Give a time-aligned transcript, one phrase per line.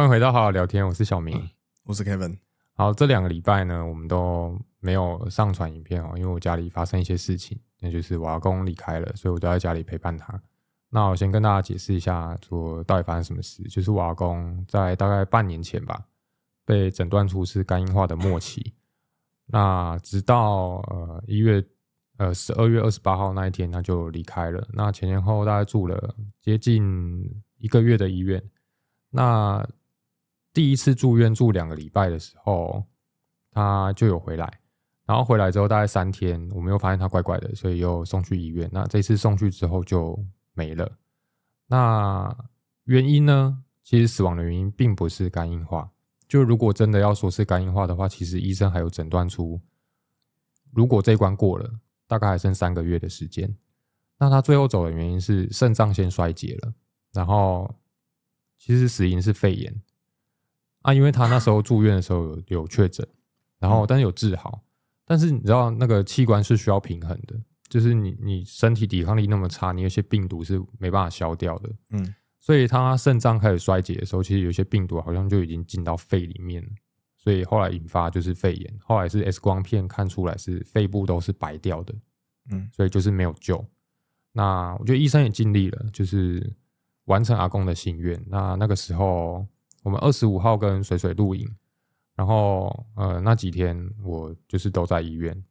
[0.00, 1.38] 欢迎回到好好聊天，我是小明，
[1.84, 2.38] 我是 Kevin。
[2.72, 10.42] 好，这两个礼拜呢，我们都没有上传影片哦，因为我家里发生一些事情，那就是我阿公离开了，所以我都在家里陪伴他。
[10.88, 16.02] 那我先跟大家解释一下，说到底发生什么事，就是我阿公在大概半年前吧，
[16.64, 18.72] 被诊断出是肝硬化的末期。
[19.44, 21.62] 那直到呃一月
[22.16, 24.66] 呃十二月二十八号那一天，他就离开了。
[24.72, 27.22] 那前前后后大概住了接近
[27.58, 28.42] 一个月的医院。
[29.10, 29.62] 那
[30.52, 32.84] 第一次住院住两个礼拜的时候，
[33.50, 34.60] 他就有回来，
[35.06, 38.68] 然后回来之后大概三天，我们又发现他怪怪的，所以又送去医院。
[38.72, 40.18] 那这次送去之后就
[40.54, 40.90] 没了。
[41.66, 42.36] 那
[42.84, 43.62] 原因呢？
[43.82, 45.90] 其实死亡的原因并不是肝硬化。
[46.28, 49.60] 就如果真的要说是肝硬化的话，其实医生还有诊断出，
[50.72, 51.68] 如果这一关过了，
[52.06, 53.52] 大概还剩三个月的时间。
[54.16, 56.72] 那他最后走的原因是肾脏先衰竭了，
[57.12, 57.74] 然后
[58.58, 59.82] 其实死因是肺炎。
[60.82, 63.06] 啊，因为他那时候住院的时候有有确诊，
[63.58, 64.62] 然后但是有治好，
[65.04, 76.68] 但是你知道那个器官是需要平衡的，就是你你身体抵抗力那么差，你有些病毒是没办法消掉的，嗯，所以他肾脏开始衰竭的时候，其实有些病毒好像就已经进到肺里面了，
[77.18, 81.94] 所以后来引发就是肺炎，后来是 X 光片看出来是肺部都是白掉的，
[82.50, 83.62] 嗯，所以就是没有救。
[84.32, 86.50] 那我觉得医生也尽力了，就是
[87.04, 88.18] 完成阿公的心愿。
[88.26, 89.46] 那那个时候。
[89.82, 91.48] 我们二十五号跟水水露营，
[92.14, 95.42] 然后呃那几天我就是都在医院，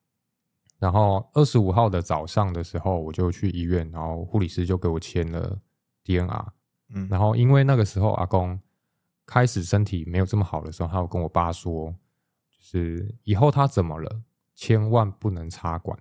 [0.77, 5.59] 然后二十五号的早上的时候我就去医院，然后护理师就给我签了
[6.05, 6.45] DNR，
[6.89, 8.59] 嗯，然后因为那个时候阿公
[9.25, 11.91] 开始身体没有这么好的时候，他有跟我爸说，
[12.52, 14.21] 就是以后他怎么了，
[14.53, 15.97] 千万不能插管，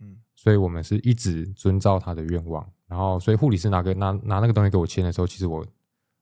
[0.00, 5.62] 嗯，所以我们是一直遵照他的愿望，然后所以护理师拿个拿拿那个东西给我签的时候，其实我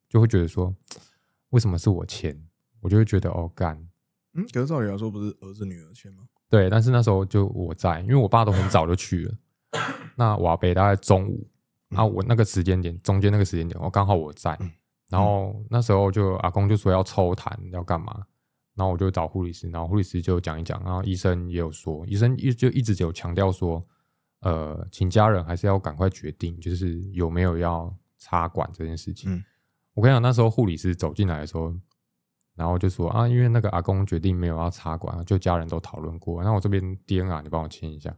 [0.08, 0.74] 就会觉得说。
[1.54, 2.36] 为什么是我签？
[2.80, 3.80] 我就会觉得哦干，
[4.32, 6.24] 嗯，可是照理来说不是儿子女儿签吗？
[6.50, 9.34] 对，但是那时候就我在，因为我爸都很早就去了。
[10.16, 11.48] 那瓦北大概中午，
[11.90, 14.58] 啊，我那个时间点中间那个时间点，我刚好我在。
[15.08, 18.26] 然后那时候就阿公就说要抽痰要干嘛，
[18.74, 23.86] 然后我就找护理师，然后护理师就讲一讲，然后医生也有说，医生一就一直有强调说，
[24.40, 29.40] 呃，请家人还是要赶快决定，就是有没有要插管这件事情。
[29.94, 31.74] 我跟你讲，那时候护理师走进来的时候，
[32.54, 36.42] 然后就说啊，因为那个阿公决定没有要插管，就家人都讨论过。
[36.42, 38.14] 那我这边 DNA 你帮我签一下。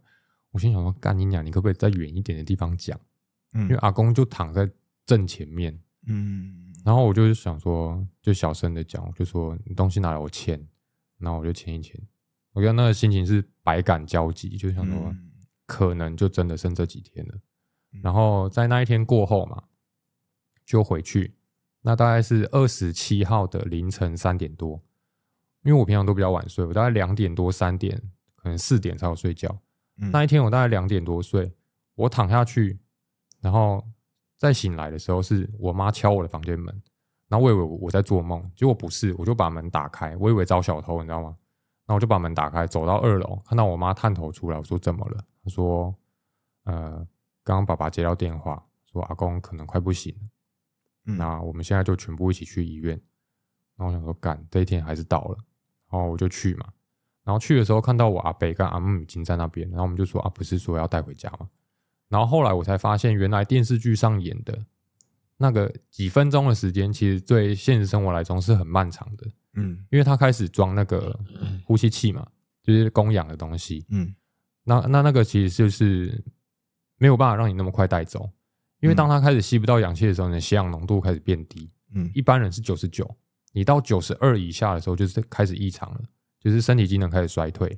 [0.53, 2.98] 我心想说，干你娘，你可不可以在远一点的地方讲？
[3.53, 4.70] 嗯，因为阿公就躺在
[5.04, 5.78] 正前面。
[6.06, 10.59] 嗯，然后我就想说，就小声的讲，就说你东西拿来我签，
[11.19, 11.94] 然后我就签一签。
[12.53, 15.15] 我觉得那个心情是百感交集，就想说，
[15.66, 17.34] 可能就真的剩这几天了。
[18.03, 19.65] 然后在那一天过后嘛，
[20.65, 21.35] 就回去。
[21.86, 24.82] 那大概是二十七号的凌晨三点多，
[25.62, 27.97] 因为我平常都比较晚睡，我大概两点多、三点，
[28.34, 29.56] 可能四点才有睡觉。
[29.94, 31.54] 那一天我大概两点多睡，
[31.94, 32.76] 我躺下去，
[33.41, 33.80] 然后
[34.36, 36.82] 再醒来的时候是我妈敲我的房间门，
[37.28, 41.36] 然后我以为我在做梦，结果不是，我就把门打开，我以为找小偷，你知道吗？
[41.86, 45.24] 然后我就把门打开，走到二楼，看到我妈探头出来，我说怎么了？
[45.44, 45.94] 她说，
[46.64, 46.97] 呃，
[47.44, 48.60] 刚刚爸爸接到电话，
[48.91, 50.28] 说阿公可能快不行了。
[51.15, 53.00] 那我们现在就全部一起去医院。
[53.77, 55.37] 然后我想说，干这一天还是到了，
[55.91, 56.67] 然后我就去嘛。
[57.25, 61.49] 然后去的时候看到我阿北跟阿姆已经在那边，然后我们就说啊，不是说要带回家吗？
[62.09, 64.65] 然后后来我才发现，原来电视剧上演的
[65.37, 69.27] 那个几分钟的时间，其实对现实生活来说是很漫长的。
[69.55, 71.19] 嗯，因为他开始装那个
[71.65, 72.27] 呼吸器嘛，
[72.62, 73.84] 就是供氧的东西。
[73.91, 74.15] 嗯，
[74.62, 76.25] 那那那个其实就是
[76.97, 78.31] 没有办法让你那么快带走。
[78.86, 81.69] 因为当他开始吸不到氧气的时候，你的血氧浓度开始变低。
[81.92, 83.16] 嗯，一般人是九十九，
[83.52, 86.00] 你到九十二以下的时候，就是开始异常了，
[86.38, 87.76] 就是身体机能开始衰退。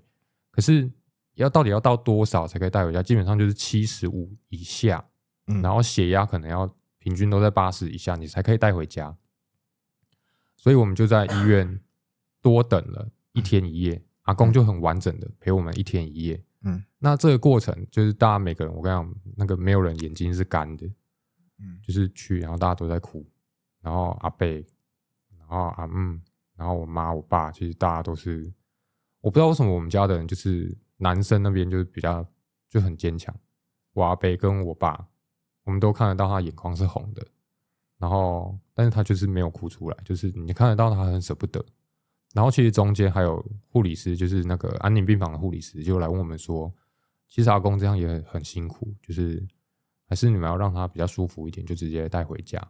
[0.51, 0.91] 可是
[1.35, 3.03] 要到底要到多少才可以带回家？
[3.03, 5.03] 基本上就是七十五以下，
[5.47, 9.17] 嗯，然后血压可能要平均都在八十以下，你才可以带回家。
[10.57, 11.81] 所以我们就在医院
[12.43, 16.43] 多等了一天一夜，阿公就很完整的陪我们一天一夜。
[16.99, 20.87] 嗯，那这个过程就是大家每个人，我跟你讲，那个没有人眼睛是干的，
[21.59, 23.27] 嗯，就是去，然后大家都在哭，
[23.81, 24.67] 然后阿贝，
[25.39, 26.21] 然后阿嗯，
[26.57, 28.53] 然后我妈我爸，其实大家都是，
[29.21, 32.27] 我不知道为什么我们家的人就是男生那边就是比较
[32.69, 33.35] 就很坚强，
[33.93, 35.09] 我阿贝跟我爸，
[35.65, 37.27] 我们都看得到他眼眶是红的，
[37.99, 41.65] 然后但是他就是没有哭出来，就是你看得到他很舍不得。
[42.35, 46.73] 然后其实中间还有护理师，就是那个安宁病房的护理师，就来问我们说，
[47.29, 49.47] 其实阿公这样也很辛苦，就是
[50.09, 52.61] 还是你们要让他比较舒服一点，就直接带回家。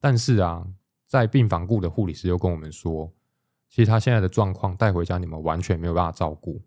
[0.00, 0.66] 但是啊，
[1.06, 3.12] 在病房顾的护理师又跟我们说，
[3.68, 6.62] 其实他现在的状况带回家你们完全没有办法照顾，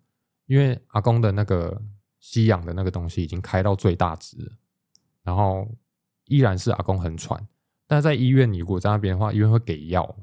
[0.45, 1.81] 因为阿公的那个
[2.19, 4.37] 吸氧的那个东西已经开到最大值，
[5.23, 5.67] 然后
[6.25, 7.47] 依然是阿公很喘，
[7.85, 10.17] 但在医院你如果在那边的话，医院会给药，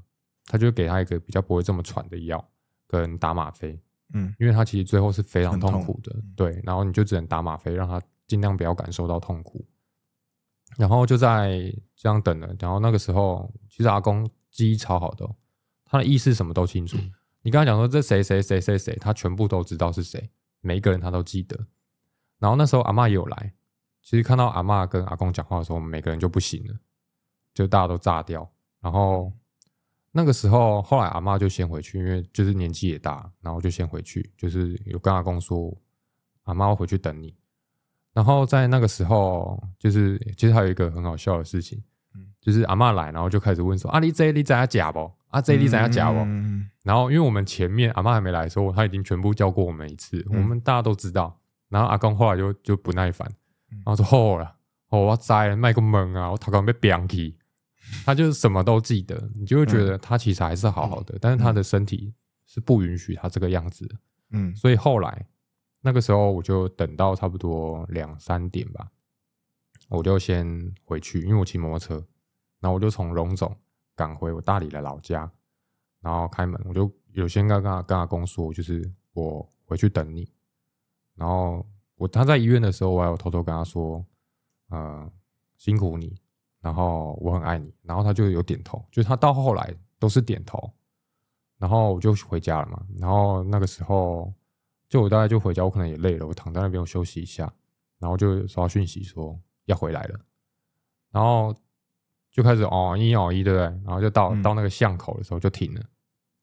[0.46, 2.46] 他就给他一个比较不会这么喘的药
[2.86, 3.80] 跟打吗啡，
[4.14, 9.62] 嗯因为他其实最后是非常痛痛苦的，对，然后你就只能打吗啡，让他尽量不要感受到痛苦。
[10.78, 15.36] 然后就在这样等了，然后那个时候，其实阿公记忆超好的哦、
[15.84, 16.96] 他的意识什么都清楚。
[17.42, 20.30] 你跟他讲说这谁谁谁谁谁，他全部都知道是谁，
[20.62, 21.66] 每一个人他都记得。
[22.38, 23.52] 然后那时候阿嬷也有来，
[24.02, 26.74] 其实看到阿嬷跟阿公讲话的时候，我们每个人就不行了，
[27.52, 28.50] 就大家都炸掉。
[28.80, 29.32] 然后
[30.16, 35.76] 那个时候，后来阿嬷就先回去，因为就是年纪也大，然后就先回去，就是有跟阿公说，
[36.44, 37.34] 阿嬷会回去等你。
[38.12, 41.82] 然后在那个时候，就是其实还有一个很好笑的事情，
[42.14, 45.10] 嗯就是阿嬷来，然后就开始问说：“啊，你这你在家假不？
[45.30, 51.36] 啊，这你在家假不？”嗯然后因为我们前面阿嬷还没来的时候，他已经全部教过我们一次，嗯我们大家都知道。
[51.68, 53.28] 然后阿公后来就就不耐烦，
[53.72, 54.54] 嗯然后说：“哦了，
[54.90, 57.36] 哦我栽了，卖个萌啊，我头壳被扁起。”
[58.04, 62.12] 他就是什么都记得，你就会觉得他其实还是好好的，但是他的身体
[62.46, 63.96] 是不允许他这个样子的。
[64.30, 64.54] 嗯。
[64.56, 65.26] 所以后来
[65.80, 68.90] 那个时候我就等到差不多两三点吧，
[69.88, 71.94] 我就先回去，因为我骑摩托车，
[72.60, 73.54] 然后我就从荣总
[73.94, 75.30] 赶回我大理的老家，
[76.00, 80.28] 然后开门，我就有先跟跟跟阿公说，就是我回去等你，
[81.14, 81.64] 然后
[81.96, 84.04] 我他在医院的时候，我还有偷偷跟他说，
[84.68, 85.10] 呃，
[85.56, 86.16] 辛苦你，
[86.64, 90.72] 然后我很爱你，然后他就有点头，就是他到后来都是点头，
[91.58, 92.82] 然后我就回家了嘛。
[92.96, 94.32] 然后那个时候，
[94.88, 97.52] 就我大概就回家，我可能也累了，我躺在那边我休息一下，
[97.98, 100.18] 然后就收到讯息说要回来了，
[101.10, 101.54] 然后
[102.30, 103.64] 就开始哦一哦一，对不对？
[103.84, 105.82] 然后就到、嗯到那个巷口的时候就停了，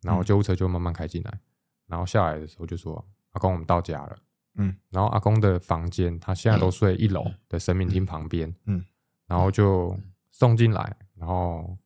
[0.03, 1.39] 然后救护车就慢慢开进来，
[1.87, 4.15] 然后下来的时候就说阿公我们到家了。
[4.55, 8.85] 嗯然后阿公的房间，他现在都睡一楼的神明厅旁边，嗯
[9.25, 9.97] 然后就
[10.31, 11.77] 送进来，然后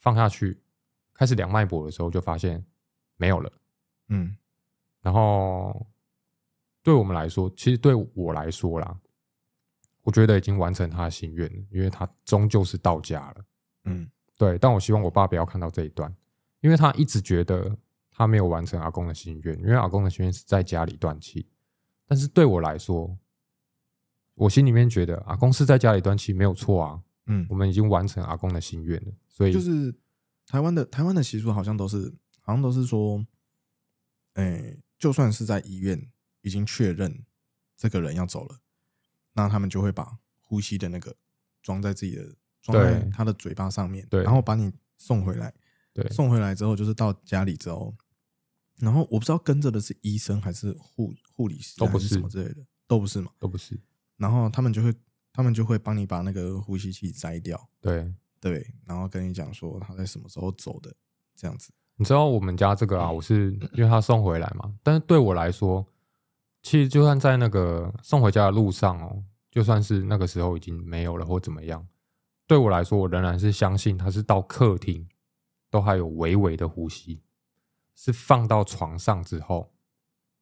[0.00, 0.60] 放下去，
[1.14, 2.64] 开始量脉搏的时候就发现
[3.16, 3.52] 没有了。
[4.08, 4.36] 嗯
[5.00, 5.86] 然后
[6.82, 8.98] 对我们来说，其实对我来说啦，
[10.02, 13.44] 我觉得已经完成他的心愿了，因为他终究是到家了。
[13.84, 16.14] 嗯对，但我希望我爸不要看到这一段，
[16.60, 17.76] 因为他一直觉得
[18.10, 21.46] 他没有完成阿公的心愿，因为阿公的心愿是在家里断气。
[22.06, 23.16] 但是对我来说，
[24.34, 27.46] 我心里面觉得阿公是在家里断气没有错啊，嗯。
[27.48, 29.94] 我，们已经完成阿公的心愿了，所以就是
[30.46, 33.24] 台湾的台湾的习俗好像都是好像都是说，
[34.34, 36.10] 哎、就算是在医院
[36.42, 37.24] 已经确认
[37.76, 38.58] 这个人要走了，
[39.32, 41.16] 那他们就会把呼吸的那个
[41.62, 44.22] 装在自己的装在他的嘴巴上面，对。
[44.22, 45.54] 然后把你送回来，
[45.92, 46.08] 对。
[46.10, 47.94] 送回来之后就是到家里之后，
[48.76, 53.30] 然后我不知道跟着的是医生还是护护理师都不是什么之类的，都不是嘛。
[53.38, 53.78] 都不是。
[54.16, 54.92] 然后他们就会
[55.32, 58.12] 他们就会帮你把那个呼吸器摘掉，对。
[58.42, 60.90] 对，然后跟你讲说他在什么时候走的，
[61.36, 61.70] 这样子。
[61.96, 65.86] 你知道我们家这个啊，我是因为他送回来嘛，但是对我来说，
[66.62, 71.86] 其实就算在那个送回家的路上哦，就算是那个时候已经没有了或怎么样，
[72.46, 75.06] 对我来说，我仍然是相信他是到客厅
[75.68, 77.20] 都还有微微的呼吸，
[77.94, 79.70] 是放到床上之后，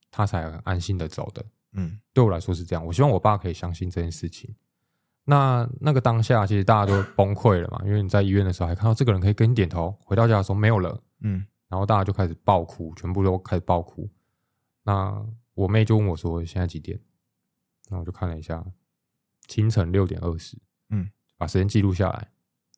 [0.09, 1.45] 他才安心的走的。
[1.73, 4.55] 嗯对我来说是这样，我希望我爸可以相信这件事情。
[5.31, 14.09] 那那个当下，其实大家都崩溃了嘛，因为你在医院的时候还看到这个人可以跟你点头，回到家的时候没有了，嗯然后大家就开始爆哭，全部都开始爆哭。
[14.85, 16.99] 那我妹就问我说：“现在几点？”
[17.91, 18.65] 那我就看了一下，
[19.47, 20.57] 清晨六点二十，
[20.89, 22.31] 嗯，把时间记录下来，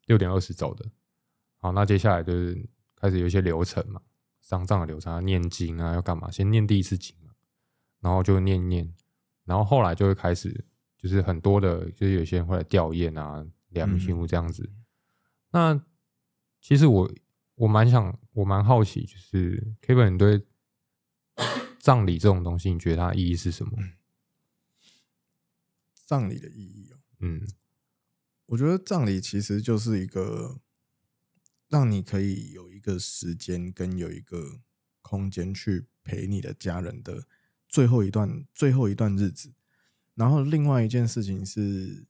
[0.06, 0.84] 六点二十走的。
[1.58, 4.00] 好，那接下来就是开始有一些流程嘛，
[4.40, 6.28] 丧葬的流程，要念经啊，要干嘛？
[6.28, 7.32] 先念第一次经嘛，
[8.00, 8.92] 然后就念一念，
[9.44, 10.64] 然后后来就会开始，
[11.00, 14.70] 就是很多的，就是有些人会来吊唁啊、量心这样子。
[15.50, 15.82] 那
[16.60, 17.10] 其实我
[17.54, 20.46] 我蛮想，我蛮好奇，就是 Kevin 你对
[21.80, 23.72] 葬礼这种东西，你觉得它意义是什么？
[26.04, 27.48] 葬礼的意义哦，嗯
[28.46, 30.60] 我觉得葬礼其实就是一个
[31.68, 34.60] 让你可以有一个时间跟有一个
[35.00, 37.26] 空间去陪你的家人的
[37.68, 39.54] 最后一段最后一段日子。
[40.20, 42.06] 然后另外一件事情是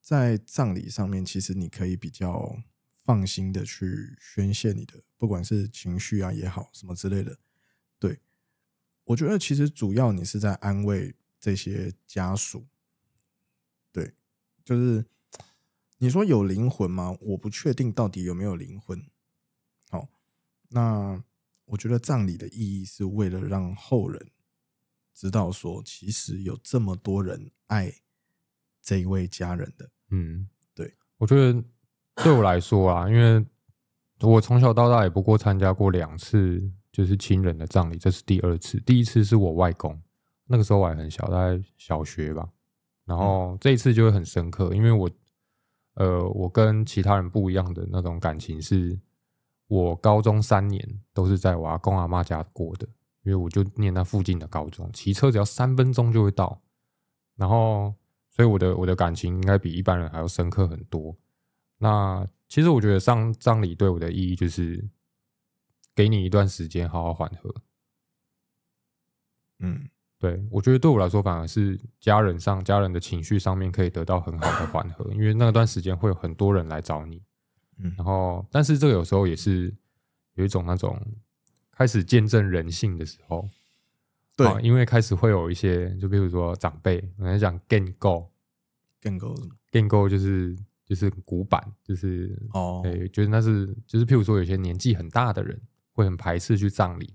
[0.00, 2.56] 在葬礼上面，其实你可以比较
[2.94, 7.38] 放心的去宣泄你的，不管是情绪啊也好，什么之类的。
[7.98, 8.18] 对
[9.04, 12.66] 我觉得其实主要你是在安慰这些家属。
[13.92, 14.14] 对，
[14.64, 15.04] 就是
[15.98, 17.14] 你说有灵魂吗？
[17.20, 19.06] 我不确定到底有没有灵魂，
[19.90, 20.08] 好
[20.70, 21.22] 那
[21.66, 24.30] 我觉得葬礼的意义是为了让后人
[25.14, 27.92] 知道说，其实有这么多人爱
[28.82, 29.88] 这一位家人的。
[30.10, 31.64] 嗯，对，我觉得
[32.16, 33.44] 对我来说啊，因为
[34.20, 38.78] 我从小到大也不过参加过两次，就是亲人的葬礼，这是第二次。
[38.80, 40.00] 第一次是我外公，
[40.46, 42.48] 那个时候我还很小，大概小学吧。
[43.04, 45.10] 然后这一次就会很深刻，因为我，
[45.94, 48.98] 呃，我跟其他人不一样的那种感情是，
[49.66, 52.88] 我高中三年都是在我阿公阿妈家过的，
[53.24, 56.62] 因为我就念那附近的高中，骑车只要三分钟就会到。
[57.36, 57.92] 然后，
[58.30, 61.16] 所以我的我的感情应该比一般人还要深刻很多。
[61.78, 64.88] 那其实我觉得上葬礼对我的意义就是
[65.94, 67.52] 给你一段时间好好缓和。
[69.58, 69.88] 嗯
[70.18, 77.22] 对我觉得对我来说，反而是家人上家人的情绪上面可以得到很好的缓和，因为那段时间会有很多人来找你。
[77.78, 79.74] 嗯然后，但是这个有时候也是
[80.34, 80.98] 有一种那种
[81.76, 83.48] 开始见证人性的时候，
[84.36, 84.46] 对。
[84.46, 88.30] 啊因为开始会有一些，就比如说长辈，我们讲 gain go
[89.00, 95.60] 更够什么？gain go 就是就是古板，就是哦，对，就是那是就是譬如说有些年纪很大的人
[95.92, 97.14] 会很排斥去葬礼，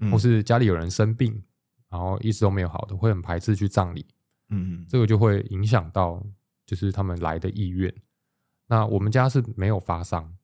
[0.00, 0.10] 嗯。
[0.10, 1.42] 或是家里有人生病，
[1.88, 4.06] 然后一直都没有好的，会很排斥去葬礼，
[4.48, 4.86] 嗯嗯。
[4.88, 6.24] 这个就会影响到
[6.66, 7.92] 就是他们来的意愿。
[8.66, 10.36] 那我们家是没有发丧，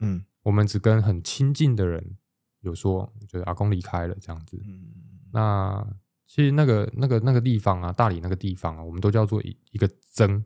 [0.00, 2.16] 嗯我们只跟很亲近的人
[2.60, 4.60] 有说，就是阿公离开了这样子。
[4.64, 4.90] 嗯
[5.32, 5.86] 那
[6.26, 10.44] 其实那个那个那个地方啊，大理那个地方啊，我们都叫做一一个曾，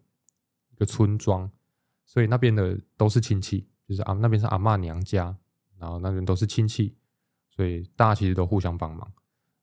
[0.70, 1.50] 一个村庄，
[2.04, 5.36] 所以那边的都是亲戚，就是啊那边是阿嬷娘家，
[5.78, 6.96] 然后那边都是亲戚，
[7.50, 9.12] 所以大家其实都互相帮忙。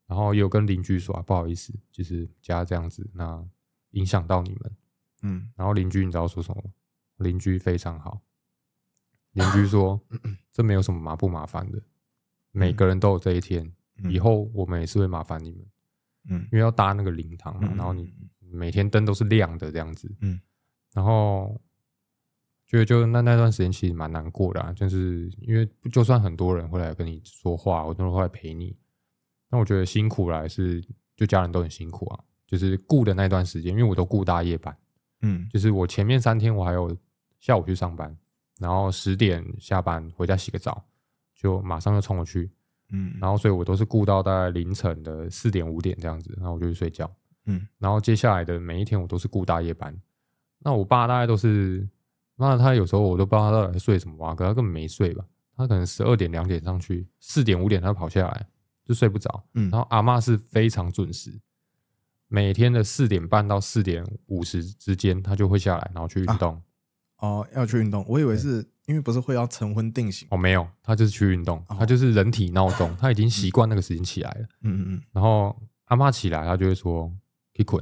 [0.05, 3.43] 然后也有跟邻居说、啊，不好意思，就是家这样子，那
[3.91, 4.75] 影响到你们。
[5.23, 6.71] 嗯然后邻居你知道说什么吗？
[7.17, 8.21] 邻居非常好，
[9.33, 9.99] 邻居说
[10.51, 11.81] 这没有什么麻不麻烦的，
[12.51, 14.11] 每个人都有这一天，嗯。
[14.11, 15.65] 以后我们也是会麻烦你们，
[16.29, 16.47] 嗯。
[16.51, 18.13] 因为要搭那个灵堂嘛，嗯然后你
[18.51, 20.39] 每天灯都是亮的这样子，嗯。
[20.93, 21.59] 然后
[22.67, 28.75] 觉得就那那段时间其实蛮难过的、啊，就是因为就算很多人会来跟你说话，我都会来陪你，
[29.49, 30.83] 那我觉得辛苦来是
[31.15, 34.77] 就家人都很辛苦啊，就是顾的那段时间，因为我都顾大夜班。
[35.21, 35.49] 嗯。
[35.49, 36.95] 就是我前面三天我还有
[37.39, 38.15] 下午去上班，
[38.63, 40.81] 然后十点下班回家洗个澡，
[41.35, 42.49] 就马上就冲过去，
[42.91, 47.13] 嗯，然后所以我都是顾到大概凌晨的四点五点这样子，然后我就去睡觉，
[47.45, 49.93] 嗯然后接下来的每一天我都是顾大夜班。
[50.59, 51.85] 那我爸大概都是，
[52.37, 55.25] 那他有时候我都不知道他到底在睡什么啊，可他根本没睡吧，
[55.57, 58.47] 他可能十二点两点上去，四点五点他就跑下来
[58.85, 61.37] 就睡不着，嗯然后阿妈是非常准时，
[62.29, 66.61] 每天的四点半到四点五十之间，他就会下来，然后去运动。
[67.27, 70.27] 哦要去运动，我以为是因为不是会要晨昏定型。
[70.29, 74.47] 哦，没有，他就是去运动，哦他就是人体闹钟， 他已经习惯那个时间起来了。
[74.61, 77.09] 嗯嗯然后阿妈起来，他就会说
[77.53, 77.81] 去困，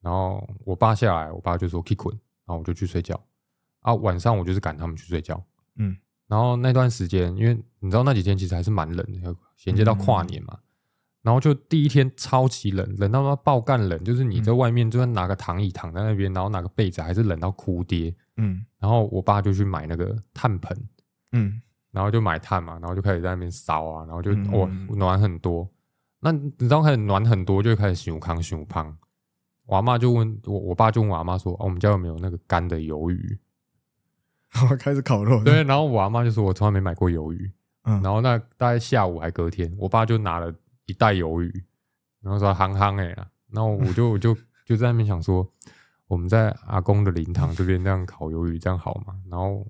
[0.00, 2.10] 然后我爸下来，我爸就说去困，
[2.46, 3.20] 然后我就去睡觉。
[3.80, 5.42] 啊，晚上我就是赶他们去睡觉。
[5.76, 5.94] 嗯
[6.26, 10.58] 然后那段时间，因为你知道那几天其实还是蛮冷的，衔接到跨年嘛。
[11.26, 18.14] 然后就第一天超级冷，冷到他妈爆干冷，就是你在外面就算拿个躺椅躺在那边，然后拿个被子还是冷到哭爹。
[18.36, 20.88] 嗯然后我爸就去买那个炭盆，
[21.32, 25.68] 嗯然后就买炭嘛，然后就开始在那边烧啊，然后就嗯哇暖很多。
[26.20, 28.96] 那你知道开始暖很多，就会开始熊康熊胖。
[29.64, 33.36] 我阿妈就问我，我爸就问我阿妈说、哦我们家有没有那个干的鱿鱼？
[34.54, 35.42] 然 后开始烤肉。
[35.42, 37.50] 对，，然后我阿妈就说，我从来没买过鱿鱼。
[37.82, 40.54] 嗯，然后那大概下午还隔天，我爸就拿了
[40.86, 41.64] 一袋鱿鱼，
[42.20, 45.46] 然后说憨憨哎啦，然后我就 我就就在那边想说，
[46.06, 49.20] 我们在阿公的灵堂这边这样烤鱿鱼，这样好吗？
[49.28, 49.66] 然后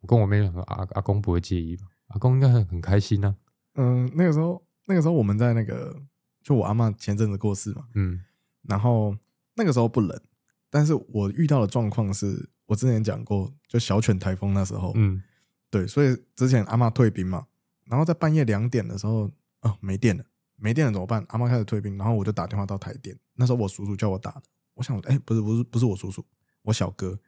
[0.00, 1.84] 我跟我妹想说，阿阿公不会介意吧？
[2.08, 3.34] 阿公应该很很开心啊。
[3.74, 5.94] 嗯，那个时候那个时候我们在那个，
[6.42, 8.22] 就我阿嬷前阵子过世嘛，嗯。
[8.62, 9.16] 然后
[9.54, 10.20] 那个时候不冷，
[10.68, 15.22] 但是我遇到的状况是我之前讲过，就小犬台风那时候，嗯。
[15.70, 17.46] 对，所以之前阿嬷退兵嘛，
[17.86, 19.30] 然后在半夜两点的时候，
[19.62, 20.24] 哦，没电了，
[20.60, 21.24] 没电了怎么办？
[21.28, 24.42] 阿妈开始退兵，然后我就打电话到台电，那时候我叔叔叫我打的，
[24.74, 26.24] 我想，哎，不是不是不是我叔叔，
[26.62, 27.18] 我小哥，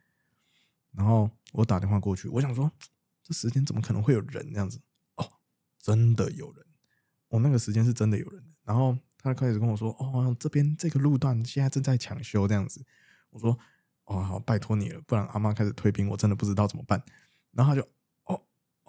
[0.92, 2.70] 然后我打电话过去，我想说，
[3.22, 4.80] 这时间怎么可能会有人这样子？
[5.16, 5.26] 哦，
[5.80, 6.64] 真的有人，
[7.28, 12.84] 我、那个时间是真的有人，然后他开始跟我说，哦，这边这个路段现在正在抢修这样子，
[13.30, 13.58] 我说，
[14.04, 17.02] 哦，好，拜托你了，不然阿妈开始退兵，我真的不知道怎么办。
[17.52, 17.88] 然后他就，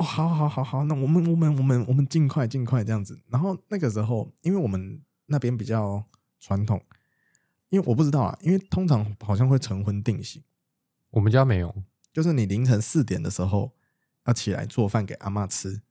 [0.03, 3.19] 好好好好，那我们我们我们我们尽快尽快这样子。
[3.29, 6.03] 然后那个时候，因为我们那边比较
[6.39, 6.83] 传统，
[7.69, 10.43] 因为我不知道啊，因为通常好像会晨昏定型，
[11.09, 11.73] 我们家没有。
[12.11, 13.73] 就是你凌晨四点的时候，
[14.25, 15.81] 要起来做饭给阿妈吃。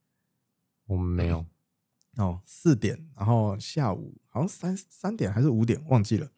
[0.87, 1.47] 我们没有，
[2.17, 6.31] 哦，四点，然后下午好像三三点还是五点，忘记了。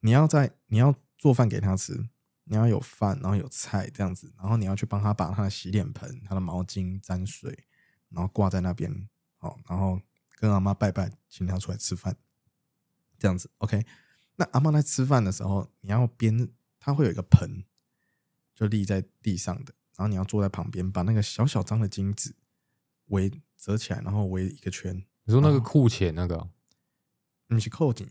[0.00, 2.08] 你要在你要做饭给他吃，
[2.48, 7.66] 你要有饭，然后有菜这样子，然后你要去帮他把他的洗脸盆、他的毛巾沾水，
[8.08, 10.00] 然后挂在那边，好，然后
[10.36, 12.16] 跟阿妈拜拜，请他出来吃饭，
[13.18, 13.50] 这样子。
[13.58, 13.84] OK，
[14.36, 17.64] 那阿妈在吃饭的时候，你要边，他会有一个盆，
[18.54, 22.34] 就立在地上的，然后你要坐在旁边，把那个小小张的金纸
[23.06, 25.04] 围折起来，然后围一个圈。
[25.24, 26.48] 你说那个库钱那个，
[27.48, 28.08] 你是扣紧，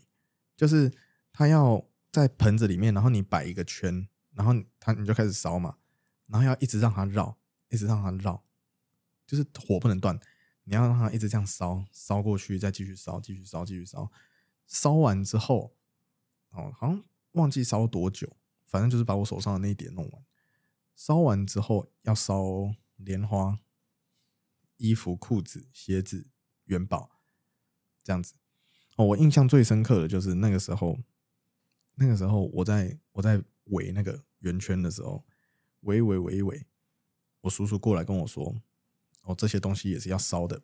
[0.55, 0.93] 就是
[1.33, 5.75] 他要在盆子里面，然后你摆一个圈，然后他你就开始烧嘛，
[6.27, 7.35] 然后要一直让它绕，
[7.69, 8.43] 一直让它绕，
[9.25, 10.17] 就是火不能断，
[10.65, 14.11] 你要让它一直这样烧，烧过去，再继续烧，继续烧，继续烧，
[14.67, 15.75] 烧完之后，
[16.51, 20.23] 哦，好像忘记烧多久，反正就是把我手上的那一点弄完。
[20.95, 23.59] 烧完之后要烧莲花、
[24.77, 26.27] 衣服、裤子、鞋子、
[26.65, 27.19] 元宝，
[28.03, 28.35] 这样子。
[28.97, 30.99] 哦，我印象最深刻的就是那个时候，
[31.99, 35.25] 那个时候我在我在围那个圆圈的时候，
[35.81, 36.65] 围一围围一围，
[37.41, 38.55] 我叔叔过来跟我说
[39.23, 40.61] ：“哦，这些东西也是要烧的。”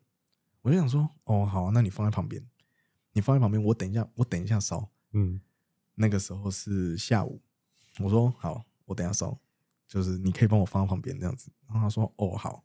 [0.62, 2.48] 我就想说：“哦，好啊，那你放在旁边，
[3.12, 5.42] 你放在旁边，我等一下，我等一下烧。”嗯，
[5.96, 7.42] 那个时候是下午，
[8.00, 9.40] 我说：“好，我等一下烧，
[9.88, 12.64] 就是你可以帮我放在旁边这样子。”然后他说：“哦，好。”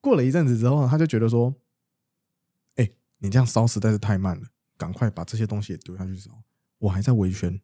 [0.00, 1.54] 过了一阵子之后，他就觉得说
[2.76, 6.42] ：“哎、你这样烧实在是太慢了，赶快把这些东西也丢下去烧。”
[6.82, 7.60] 我还在维权，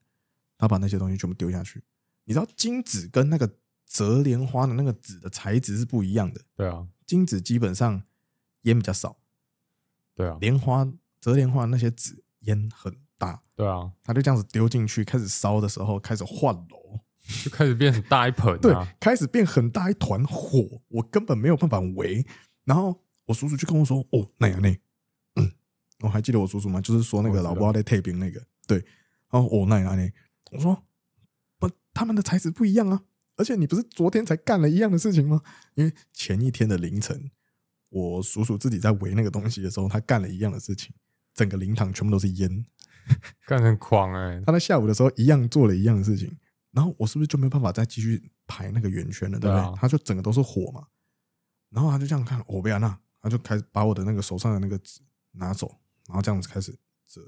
[0.56, 1.82] 他把那些东西全部丢下去。
[2.25, 3.50] 你知道金纸跟那个
[3.84, 8.02] 折莲花的那个纸的材质是不一样的，对啊，金纸基本上
[8.62, 9.18] 烟比较少，
[10.14, 10.87] 对啊，莲花
[11.20, 13.42] 折莲花那些纸烟很大。
[13.56, 17.00] 对啊，他就这样子丢进去，开始烧的时候开始换楼，
[17.43, 22.25] 就开始变很大一盆对啊，，开始变很大一团火，我根本没有办法围。
[22.64, 24.71] 然后我叔叔就跟我说：“哦，那样那，
[25.34, 25.50] 嗯，
[26.02, 26.80] 我还记得我叔叔吗？
[26.80, 28.84] 就是说那个老包在退兵那个，对。
[29.30, 30.12] 然后哦，那样那，
[30.52, 30.84] 我说
[31.58, 33.04] 不，他们的材质不一样啊，
[33.36, 35.43] 而且你不是昨天才干了一样的事情吗？
[35.75, 37.30] 因为前一天的凌晨，
[37.91, 40.95] 我叔叔自己在围那个东西的时候，他干了一样的事情，
[41.34, 42.64] 整个灵堂全部都是烟。
[43.47, 46.36] 干成狂哎，他在下午的时候一样做了一样的事情，
[46.73, 49.75] 然后我是不是就没有办法再继续排那个圆圈了，对不对？
[49.76, 50.86] 他就整个都是火嘛，
[51.71, 55.00] 然后他就这样看，我不要那，他就开始把我的那个手上的那个纸
[55.32, 55.75] 拿走，
[56.06, 57.23] 然后这样子开始折，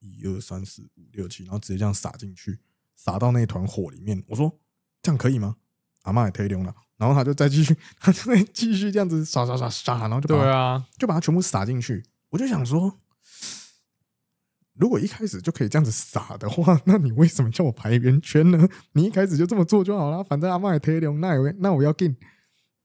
[0.00, 2.58] 一二三四五六七，然后直接这样撒进去，
[2.96, 4.22] 撒到那一团火里面。
[4.26, 4.58] 我说
[5.02, 5.56] 这样可以吗？
[6.02, 12.02] 阿妈也推动了，然后他就再继续，他就再继续这样子撒撒撒撒，然后就对啊，就把它全部撒进去。
[12.30, 12.98] 我就想说，
[14.74, 18.68] 如果一开始就可以这样子撒的话，那你为什么叫我排圆圈呢？
[18.92, 22.16] 你一开始就这么做就好了，反正阿妈也推动，那我那我要进。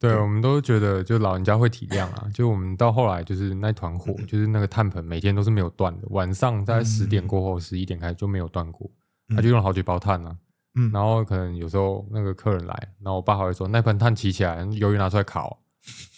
[0.09, 2.27] 对，我们都觉得就老人家会体谅啊。
[2.35, 8.91] 就我们到后来就是那团火，就是那个炭盆每天都是没有断的，晚上大概十点过后，十一点开始就没有断过，
[9.29, 10.37] 他就用了好几包炭啊。
[10.75, 15.61] 嗯，然后可能有时候那个客人来，然后我爸还会说那盆炭提起来，鱿鱼拿出来烤，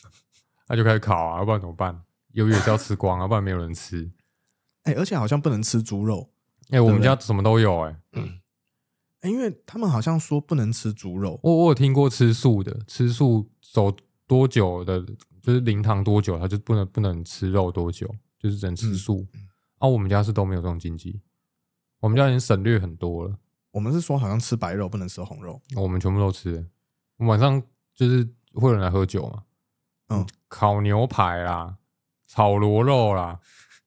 [0.67, 2.01] 他就开始烤啊，要不然怎么办？
[2.33, 4.09] 鱿鱼也是要吃光啊，不然没有人吃。
[4.83, 6.29] 哎、而且好像不能吃猪肉，
[6.71, 7.95] 哎、我们家什么都有哎、
[9.25, 11.39] 哎、因为他们好像说不能吃猪肉。
[11.41, 13.91] 我我有听过吃素的，吃素走
[14.27, 15.03] 多久的，
[15.41, 18.07] 就是灵堂多久，他就不能不能吃肉多久，
[18.38, 19.25] 就是只能吃素。
[19.79, 21.19] 啊，我们家是都没有这种禁忌，
[21.99, 23.35] 我们家已经省略很多了，
[23.71, 25.59] 我们是说好像吃白肉不能吃红肉。
[25.75, 26.63] 我们全部都吃。
[27.17, 27.61] 晚上
[27.95, 29.43] 就是会有人来喝酒嘛，
[30.09, 31.77] 嗯，烤牛排啦，
[32.27, 33.39] 炒螺肉啦，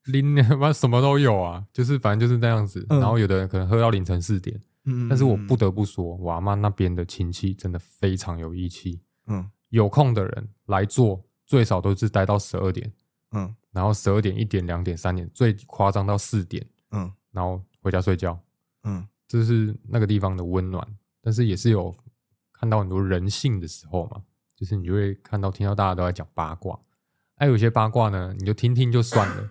[0.06, 2.84] 拎他 妈什么都有啊，就是反正就是那样子。
[2.90, 9.00] 嗯然后有的人可能喝到凌晨四点，嗯，但是我不得不说，我阿妈那边的亲戚真的非常有义气。
[9.26, 12.90] 嗯有空的人来做，最少都是待到十二点，
[13.32, 18.40] 嗯然后十二点、一点、两点、三点，最夸张到四点，嗯然后回家睡觉。
[18.84, 20.82] 嗯这是那个地方的温暖，
[21.20, 21.94] 但是也是有
[22.50, 24.22] 看到很多人性的时候嘛，
[24.56, 26.80] 就是你就会看到、听到大家都在讲八卦，
[27.34, 29.50] 哎、有些八卦呢，你就听听就算了，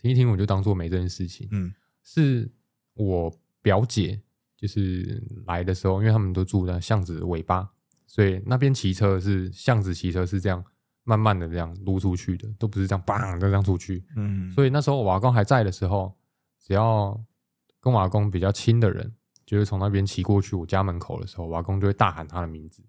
[0.00, 1.48] 听一听我就当做没这件事情。
[1.50, 2.50] 嗯是
[2.94, 4.22] 我表姐
[4.60, 7.66] 就是来的时候，因为他们都住在巷子的尾巴，
[8.06, 10.62] 所以那边骑车是巷子骑车是这样
[11.04, 14.04] 慢慢的这样撸出去的，都不是这样砰就这样出去。
[14.16, 16.14] 嗯，所以那时候我阿公还在的时候，
[16.58, 17.18] 只要
[17.80, 19.10] 跟我阿公比较亲的人，
[19.46, 22.84] 就是从那边骑过去我家门口的时候，我阿公就会大喊他的名字，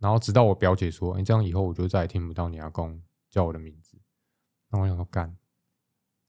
[0.00, 3.00] 然后直到我表姐说：“你、这样以后我就再也听不到你阿公
[3.30, 3.96] 叫我的名字。”
[4.72, 5.36] 那我想说干，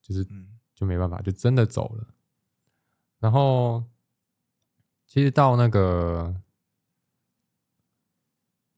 [0.02, 2.08] 就是嗯就没办法，就真的走了。
[3.20, 3.84] 然后
[5.12, 6.34] 其实到那个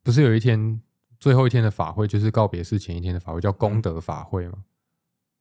[0.02, 0.82] 不是有一天
[1.20, 4.64] 最后一天的法会，就是告别式前一天的法会，叫功德法会吗？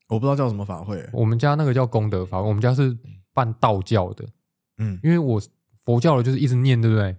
[0.09, 2.95] 我不知道叫什么法会，我们家那个叫功德法会，我们家是
[3.33, 4.29] 办道教的，
[4.77, 5.41] 嗯，因为我
[5.83, 7.17] 佛教的就是一直念，对不对？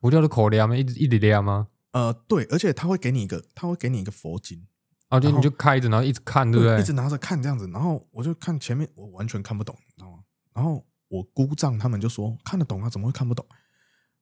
[0.00, 1.66] 佛教的口粮嘛，一直一直念吗？
[1.90, 4.64] 呃，对，而且他会给你一个，他会给你一个佛经，
[5.08, 6.78] 啊，就你就开着，然后一直看，对不对？
[6.78, 10.20] 一直拿着看这样子，然后我就看前面，我完全看不懂，你知道吗？
[10.54, 13.44] 然后我姑丈他们就说看得懂啊，怎么会看不懂？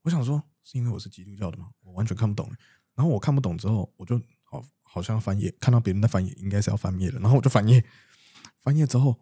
[0.03, 1.69] 我想说是因为我是基督教的吗？
[1.83, 2.51] 我完全看不懂。
[2.95, 7.85] 然后我看不懂之后，我就好好像翻页，看到别人在翻页，应该是要翻页的，然后我就翻页，
[8.63, 9.21] 翻页之后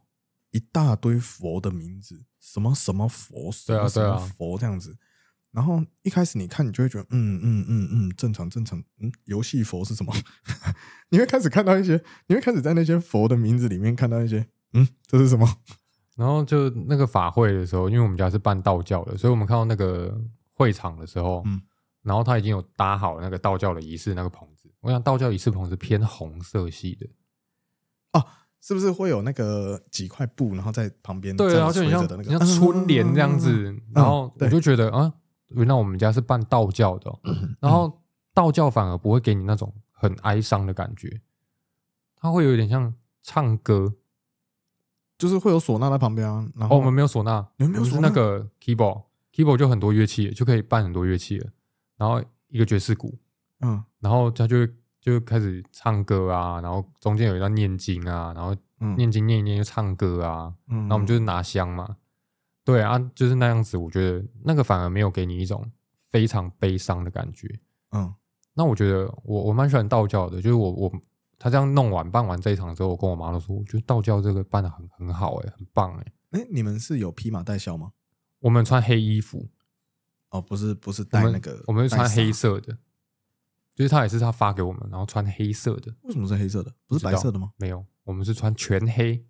[0.52, 4.96] 一大堆佛的名字，什么什么佛，什对啊么什么对啊佛这样子。
[5.50, 8.78] 然后一开始你看，你就会觉得，嗯嗯嗯嗯，正常正常。
[8.98, 10.14] 嗯，游戏佛是什么？
[11.08, 15.58] 你会开始看到一些，你会开始在那些佛的名字里面看到一些，嗯，这是什么？
[16.16, 20.18] 然后就那个法会的时候，因为我们家是办道教的，所以我们看到那个
[20.54, 21.60] 会场的时候，嗯
[22.02, 24.72] 然后他已经有搭好那个道教的仪式那个棚子。
[24.80, 27.06] 我想道教仪式棚是偏红色系的，
[28.12, 28.24] 哦，
[28.60, 33.70] 是不是会有那个几块布，然后在旁边对，然后就很像的那个像春联这样子。
[33.70, 35.12] 嗯然后我就觉得啊，
[35.48, 37.20] 原来我们家是办道教的哦、
[37.60, 38.00] 然后
[38.32, 41.20] 道教反而不会给你那种很哀伤的感觉，
[42.14, 43.96] 它会有点像唱歌。
[45.18, 46.46] 就是会有唢呐在旁边啊。
[46.54, 47.46] 然后哦，我们没有唢呐，
[48.00, 51.50] 那个 keyboard，keyboard 就很多乐器，就可以办很多乐器了。
[51.96, 53.18] 然后一个爵士鼓，
[53.60, 54.66] 嗯然后他就
[55.00, 61.96] 就开始唱歌啊，然后中间有一段念经啊，然后嗯念经念一念就唱歌啊，嗯，那我们就是拿香嘛，
[62.64, 63.76] 对啊，就是那样子。
[63.76, 65.64] 我觉得那个反而没有给你一种
[66.10, 67.48] 非常悲伤的感觉。
[67.92, 68.12] 嗯
[68.58, 70.92] 那我觉得我我蛮喜欢道教的，就是我我
[71.38, 77.92] 他这样弄完办完这一场之后，我跟我妈都说，我觉得道教这个办的很很好哎、很棒哎、哎，你们是有披麻戴孝吗？
[78.40, 79.48] 我们穿黑衣服，
[80.30, 82.78] 哦，不是不是戴那个，我们是穿，黑色的，
[83.74, 86.72] 就是他也是他发给我们，然后穿黑色的，为什么是黑色的？
[86.86, 87.52] 不是白色的吗？
[87.56, 89.26] 没有，我们是穿全黑。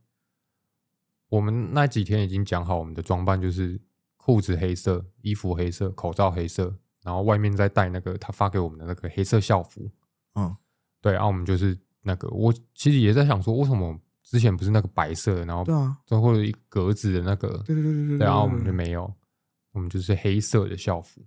[1.28, 3.80] 我们那几天已经讲好，我们的装扮就是
[4.16, 9.90] 裤子黑色，衣服黑色，口罩黑色，然后外面再戴那个他发给我们的那个黑色校服。
[10.34, 10.56] 嗯
[11.00, 19.12] 对，然、后我们就是那个，我其实也在想说，为什么之前不是那个白色的，然后对啊，最后一格子的那个，对对对对对对，然后我们就没有，
[19.72, 21.20] 我们就是黑色的校服。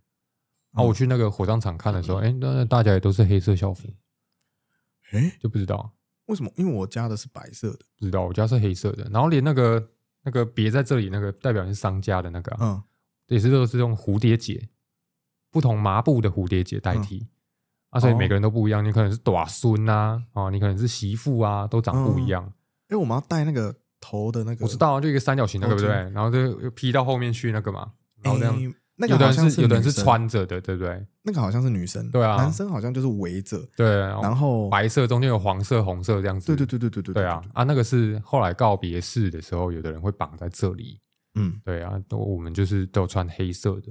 [0.72, 3.88] 然后嗯我去那个火葬场看的时候，哎、那大家也都是黑色校服，
[5.12, 5.92] 哎，就不知道。
[6.28, 6.52] 为什么？
[6.58, 9.90] 因为我家的是白色的，不知道，我家是黑色的，然后连那个
[10.24, 12.84] 那个别在这里那个代表是商家的那个、啊，嗯
[13.28, 14.70] 也是都是用蝴蝶结，
[15.50, 17.28] 不同麻布的蝴蝶结代替、
[17.90, 18.84] 啊，所以哦每个人都不一样。
[18.84, 22.44] 你可能是短孙呐，哦，你可能是媳妇啊，都长不一样。
[22.90, 25.96] 因为我们要戴那个头的那个，我知道啊，就一个三角形那个，对不对？
[26.12, 27.92] 然后就又披到后面去那个嘛，
[28.24, 28.56] 然后这样。
[28.56, 31.02] 诶那个好像是有的人是穿着的，对不对？
[31.24, 36.48] 那个好像是女生，对啊男生好像就是围着，对，然后白色中间有黄色、红色这样子。
[36.48, 41.00] 对对对对对对对啊，啊，那个是后来告别式的时候，有的人会绑在这里。
[41.36, 43.90] 嗯对啊，都我们就是都穿黑色的，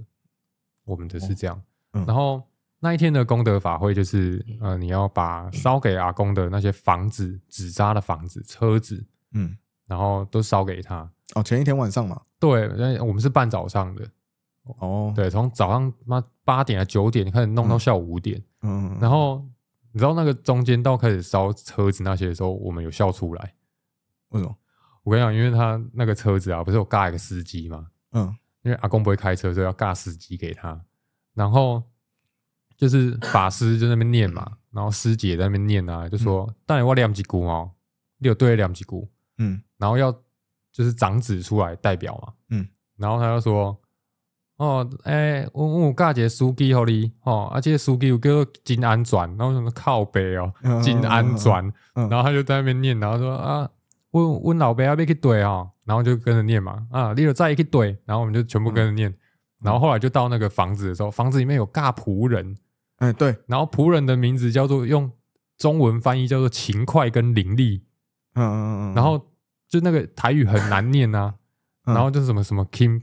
[0.84, 1.58] 我们的是这样。
[1.94, 2.42] 嗯然后
[2.80, 11.10] 那一天的功德法会就是，呃，你要把烧给阿公的那些房子、纸扎的房子、车子，嗯，然后都烧给他。
[11.34, 14.08] 哦，前一天晚上嘛，对，那我们是办早上的，
[14.78, 19.44] 哦，对，从早上妈八点啊九点开始弄到下午五点，嗯，嗯，然后
[19.92, 23.54] 你知道那个中间到开始烧车子那些的时候，我们有笑出来。
[24.28, 24.56] 为什么？
[25.02, 27.86] 我跟你讲，因为他那个车子啊，不是有尬一个司机嘛？
[28.12, 30.78] 嗯因为阿公不会开车，所以要尬司机给他。
[31.32, 31.82] 然后
[32.78, 37.70] 就是法师就在那边念嘛，然后师姐在那边念啊，就说：“当然我两几股哦，
[38.18, 39.06] 你有对两几股。
[39.38, 40.10] 嗯”然后要
[40.72, 43.76] 就是长子出来代表嘛，嗯，然后他就说
[44.58, 51.64] ：“哦，哎、我我有尬一个司机互你哦，而且司机有叫做金安转，然后什么靠背哦，嗯金安转，
[51.94, 52.08] 嗯。
[52.08, 53.68] 然后他就在那边念，然后说啊，
[54.12, 59.12] 问问老伯要不要去对啊，然后就跟着念嘛，啊，你有再去对，然后我们就全部跟着念，
[59.62, 62.56] 然后后来就到那个房子的时候，房子里面有尬仆人，
[62.98, 65.10] 哎，对，然后仆人的名字叫做用
[65.56, 67.80] 中文翻译叫做勤快跟伶俐，
[68.34, 69.18] 嗯嗯嗯，然后
[69.68, 71.34] 就那个台语很难念啊，
[71.84, 73.00] 嗯然后就是什么什么 Kim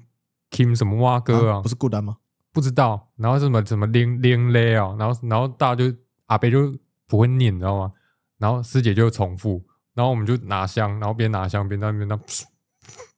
[0.51, 2.17] Kim 什么蛙哥啊不，是孤单吗？
[2.51, 5.95] 不知道，然后什么什么拎拎嘞啊，然后然后大家就
[6.27, 6.73] 阿北就
[7.08, 7.91] 不会念，你知道吗？
[8.38, 12.19] 然后师姐就重复，然后我们就拿香，然后边拿香边在那边那，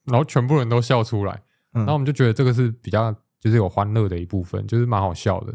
[0.04, 1.34] 然后全部人都笑出来，
[1.74, 5.52] 嗯然后我们就觉得这个是比较就是有欢乐的一部分，就是蛮好笑的。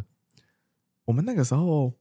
[1.05, 1.93] 我们那个时候，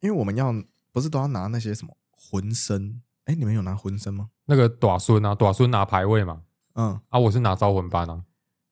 [0.00, 0.52] 因为我们要
[0.90, 3.02] 不是都要拿那些什么浑身？
[3.24, 4.30] 哎，你们有拿浑身吗？
[4.46, 6.42] 那个短孙啊，短孙拿牌位嘛，
[6.74, 8.24] 嗯，啊，我是拿招魂班啊，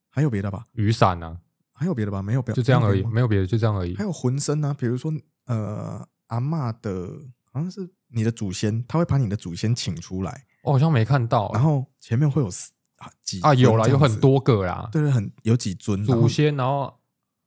[0.09, 0.65] 还有别的吧？
[0.73, 1.39] 雨伞啊，
[1.73, 2.21] 还有别的吧？
[2.21, 4.03] 没有别，就这样而已，没有别的就这样而已还。
[4.03, 5.13] 有浑身啊，比如说
[5.47, 7.09] 呃阿嬷的，
[7.53, 12.49] 好像是你的祖先，他会把你的祖先请出来，我好像没看到、然后前面会有
[12.97, 16.93] 啊几啊，有啦，有很，多个啦，对对，很有几尊祖先，然后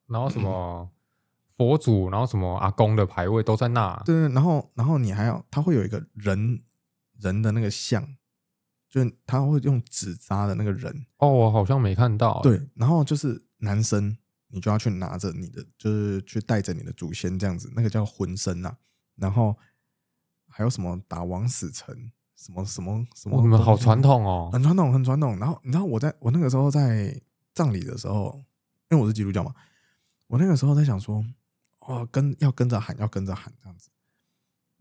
[0.08, 0.90] 然后什么
[1.56, 3.96] 佛祖，然后什么阿公的牌位都在那。
[4.06, 6.62] 对对，然后然后你还要，他会有一个人
[7.20, 8.06] 人的那个像，
[8.90, 18.76] 就是他会用纸扎的那个人，哦，我好像没看到。，对，然后就是男生，你就要去拿着你的，就是去带着你的祖先这样子，那个叫魂身呐、
[19.16, 19.56] 然后
[20.50, 21.96] 还有什么打王死城，
[22.36, 24.50] 什么什么什么，哦，你们好传，统哦。
[24.52, 25.38] 很传统，很传统。
[25.40, 27.20] 然后你知道我在我那个时候在
[27.54, 28.44] 葬礼的时候，
[28.90, 29.54] 因为我是基督教嘛，
[30.28, 31.24] 我那个时候在想说，
[31.88, 33.90] 哦，跟要跟着喊，要跟着喊这样子，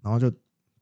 [0.03, 0.33] 然后就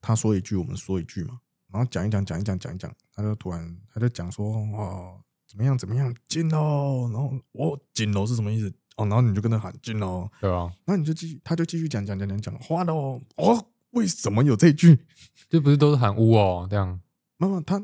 [0.01, 1.41] 他说一句，我们说一句嘛，
[1.73, 8.73] 然后讲一讲，讲一讲，讲一讲，他就突然他就讲说，哦，怎么样怎么样，进喽，然后我进喽是什么意思？
[8.97, 15.07] 哦，然后你就跟他喊进喽，对啊，然后你就继续，他就继续讲讲讲讲讲，花喽，哦，为什么有这句？
[15.49, 17.01] 这不是都是喊呜哦这样，
[17.39, 17.83] 妈妈，他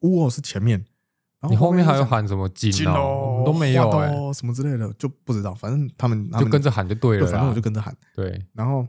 [0.00, 0.84] 呜哦是前面，
[1.50, 7.60] 你后面还有喊什么金金哦，我哦们都没有什么之类的，就不知道，反正他们他们就跟着喊就对了对，反正我就。
[7.60, 8.86] 跟着喊，对，然后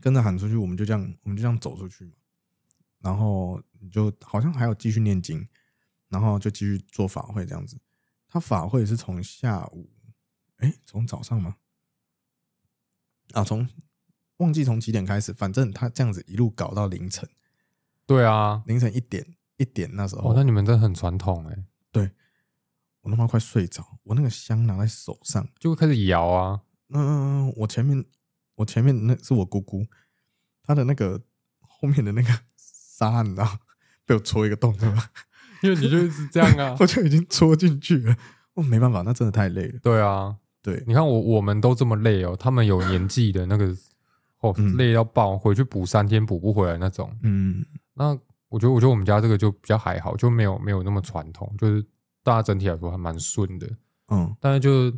[0.00, 2.12] 跟着喊出去，我们就这样，我们就这样走出去嘛。
[3.00, 5.48] 然后你就好像还要继续念经，
[6.08, 7.78] 然后就继续做法会这样子。
[8.28, 9.88] 他法会是从下午，
[10.58, 11.56] 哎，从早上吗？
[13.32, 13.66] 啊，从
[14.36, 17.26] 忘记从几点开始，反正他这样子一路搞到凌晨，
[18.04, 18.62] 对啊。
[18.66, 21.56] 凌晨一点一点那时候，哦，那你们真的很传统哎，
[21.90, 22.10] 对
[23.02, 26.60] 我他妈快睡着，我那个香拿在手上，就会开始摇啊。
[26.90, 28.04] 嗯，我前面
[28.56, 29.86] 我前面那是我姑姑，
[30.62, 31.20] 她的那个
[31.60, 33.58] 后面的那个沙，你知道，
[34.04, 35.10] 被我戳一个洞，对吧？
[35.62, 36.76] 因为你就一直这样啊。
[36.80, 38.16] 我就已经戳进去了。
[38.54, 39.78] 我，没办法，那真的太累了。
[39.82, 43.74] 对啊，对，你看我我们都这么累哦，他们有年纪的那个
[44.40, 47.16] 哦嗯累到爆，回去补三天补不回来那种。
[47.22, 47.64] 嗯
[47.94, 51.84] 那我觉得我觉得我们家这个就比较还好，就没有没有那么传统，就是
[52.22, 53.68] 大家整体来说还蛮顺的。
[54.08, 54.90] 嗯但是就是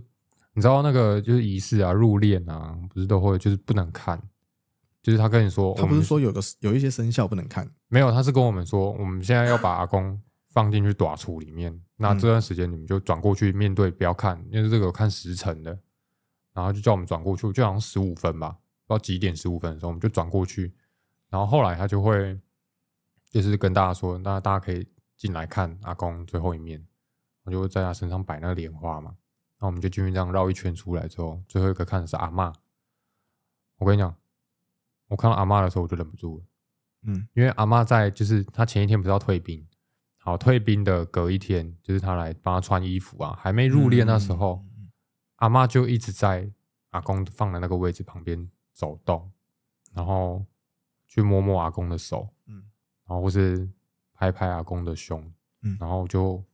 [0.53, 4.21] 你知道那个就是仪式啊、入殓啊，不是都会就是不能看，
[5.03, 15.79] 就是他跟你说，他不是说有个有一些生肖不能看，没有，他是跟我们说，我们现在要把阿公放进去短橱里面，那嗯这段时间你们就转过去面对，不要看，因为这个有看时辰的，
[16.53, 18.51] 然后就叫我们转过去，就好像十五分吧，
[18.87, 20.75] 不知道几点十五分的时候，我们就转过去，
[21.31, 22.39] 然后后来他就会
[23.31, 24.87] 就是跟大家说，那大家可以
[25.17, 26.87] 进来看阿公最后一面，
[27.45, 32.53] 我就会在他身上摆那个莲花嘛，然后我们就进去这样绕一圈出来之后，最后一个看的是阿嬷。
[33.77, 34.15] 我跟你讲，
[35.09, 36.45] 我看到阿嬷的时候我就忍不住了。
[37.03, 39.65] 嗯因为阿嬷在就是她前一天不是要退兵，
[40.17, 44.91] 好退兵的隔一天，就是她来帮她穿衣服啊，还没入殓那时候，嗯
[45.37, 46.51] 阿嬷就一直在
[46.91, 49.31] 阿公放的那个位置旁边走动，
[49.93, 50.45] 然后
[51.07, 52.65] 去摸摸阿公的手，嗯
[53.09, 53.67] 然后或是
[54.13, 56.45] 拍拍阿公的胸，嗯然后就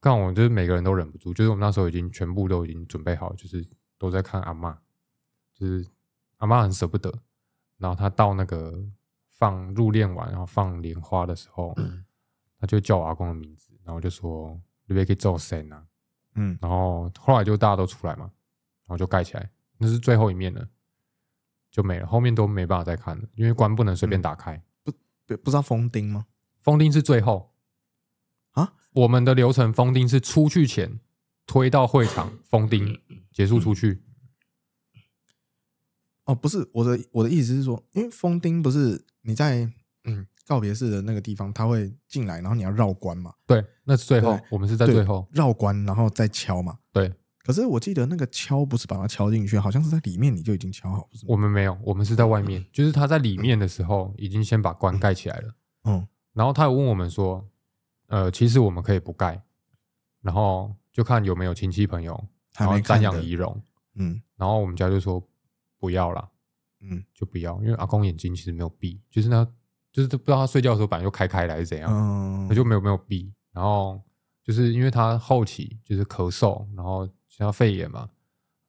[0.00, 3.64] 看我就是每个人都忍不住，就是我们那时候已经全部都已经准备好，就是
[3.98, 4.74] 都在看阿嬷，
[5.52, 5.86] 就是
[6.38, 7.12] 阿妈很舍不得，
[7.76, 8.82] 然后她到那个
[9.28, 11.74] 放入殓完，然后放莲花的时候，
[12.58, 15.86] 她就叫我阿公的名字，然后就说你别给做神啊，
[16.36, 18.24] 嗯然后后来就大家都出来嘛，
[18.86, 20.66] 然后就盖起来，那是最后一面了，
[21.70, 24.62] 就没了，后面都没办法再看了，因为关不能随便打开。
[25.36, 26.26] 不不知道封钉吗？
[26.60, 27.52] 封钉是最后
[28.52, 31.00] 啊，我们的流程封钉是出去前
[31.46, 33.00] 推到会场封钉，
[33.32, 34.02] 结束出去。
[36.24, 39.68] 哦，不是我的我的意思是说，因为封钉不是你在
[40.04, 45.26] 嗯告别式的那个地方，他会进来，然后你要绕关嘛，对，那是最后，我们是在最后。
[45.32, 46.78] 绕关，然后再敲嘛。
[46.92, 47.12] 对，
[47.50, 51.30] 可是我记得那个敲不是把它敲进去，好像是在里面你就已经敲好，不是吗？
[51.30, 55.54] 我们没有，我们是在外面， 就是他在里面的时候已经先把关盖起来了。
[55.84, 57.44] 嗯然后他有问我们说，
[58.06, 59.42] 呃，其实我们可以不盖，
[60.22, 62.14] 然后就看有没有亲戚朋友，
[62.54, 63.60] 还然后瞻仰仪容。
[63.96, 65.20] 嗯然后我们家就说
[65.80, 66.28] 不要啦，
[66.80, 69.44] 嗯就不要，因为阿公眼睛其实没有闭，就是那，
[69.92, 73.32] 就是不知道他睡觉的时候本来就开开来是怎样，嗯，他就没有没有闭。
[73.52, 74.00] 然后
[74.44, 78.10] 就是因为他后期就是咳嗽，然后像肺炎嘛，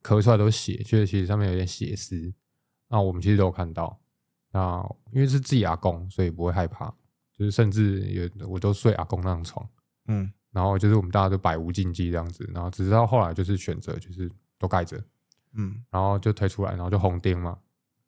[0.02, 2.34] 咳出来都是血，就是其实上面有点血丝。
[2.88, 4.00] 那我们其实都有看到。
[4.54, 6.94] 那因为是自己阿公，所以不会害怕，
[7.38, 9.68] 就是甚至有我都睡阿公那张床。
[10.08, 15.02] 嗯然后就是我们大家都百无禁忌这样子，然后直到后来就是选择就是都盖着，
[15.54, 17.58] 嗯然后就推出来，然后就红钉嘛，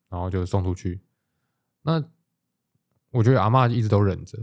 [0.10, 1.00] 然后就送出去。
[1.82, 2.04] 那
[3.12, 4.38] 我觉得阿嬷一直都忍着，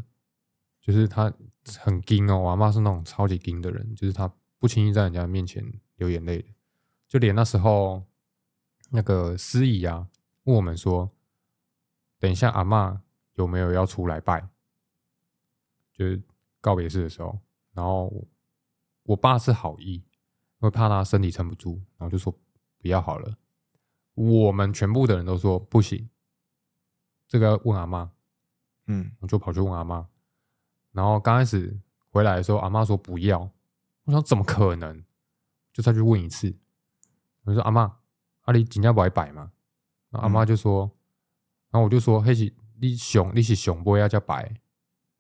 [0.81, 1.31] 就是她
[1.79, 5.63] 很硬哦，我阿嬷是那种超级硬的人，就是她不轻易在人家面前
[6.01, 6.49] 流眼泪的，
[7.07, 8.03] 就连那时候
[8.91, 10.09] 那个司仪啊，
[10.45, 11.11] 问我们说，
[12.19, 12.99] 等一下阿嬷
[13.35, 14.49] 有没有要出来拜？
[15.93, 16.21] 就是
[16.61, 17.39] 告别式的时候，
[17.73, 18.11] 然后
[19.03, 20.05] 我爸是好意，因
[20.61, 22.33] 为怕他身体撑不住，然后就说
[22.79, 23.37] 不要好了。
[24.15, 26.09] 我们全部的人都说不行，
[27.29, 28.11] 这个要问阿妈，
[28.87, 30.09] 嗯我就跑去问阿妈。
[30.93, 33.51] 然后刚开始回来的时候，阿妈说不要，
[34.05, 35.05] 我想怎么可能？
[35.81, 36.55] 就再去问一次，
[37.45, 37.91] 我说阿妈，
[38.43, 39.51] 阿里今天不会摆吗？
[40.11, 40.83] 然后阿妈就说，
[41.71, 44.55] 然后我就说，嘿是你熊，你是熊不要叫摆，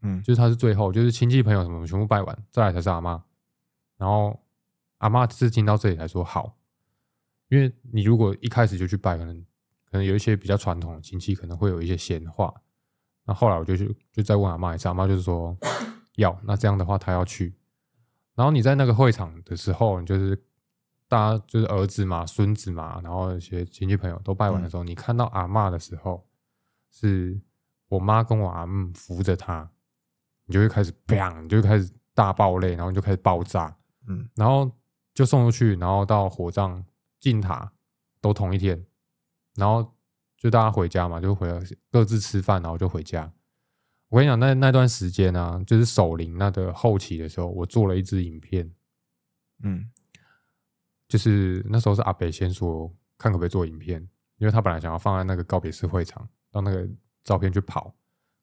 [0.02, 3.24] 嗯就是他是最后，就是亲戚朋友什么全部拜完，再来才是阿妈。
[3.96, 4.38] 然后
[4.98, 6.58] 阿妈是听到这里才说好，
[7.48, 9.34] 因为你如果一开始就去拜，可能
[9.90, 12.52] 可能有一些比较传统的亲戚可能会有一些闲话。
[13.24, 15.56] 那后来我就去就再问阿妈一次，阿妈就是说
[16.16, 17.54] 要，那这样的话他要去。
[18.34, 20.42] 然后你在那个会场的时候，你就是
[21.10, 26.24] 大家就是儿子嘛、孙子嘛，然后一些亲戚朋友都拜完的时候，你看到阿嬷的时候，
[26.88, 27.40] 是
[27.88, 29.68] 我妈跟我阿姆扶着她，
[30.46, 34.28] 你就会开始砰，你就会开始大爆泪，然后你就开始爆炸，嗯。
[34.36, 34.70] 然后
[35.12, 36.84] 就送出去，然后到火葬
[37.18, 37.72] 进塔
[38.20, 38.86] 都同一天，
[39.56, 39.92] 然后
[40.36, 43.32] 就大家回家嘛，就回来各自吃饭，然后就回家。
[44.10, 48.72] 我跟你讲，那那段时间呢、就是守灵那个后期的时候，我做了一支影片，
[49.64, 49.90] 嗯
[51.10, 54.00] 就是那时候是阿北先说看可不可以做影片，
[54.38, 56.88] 因为他本来想要放在那个告别式会场，让那个
[57.24, 57.92] 照片去跑，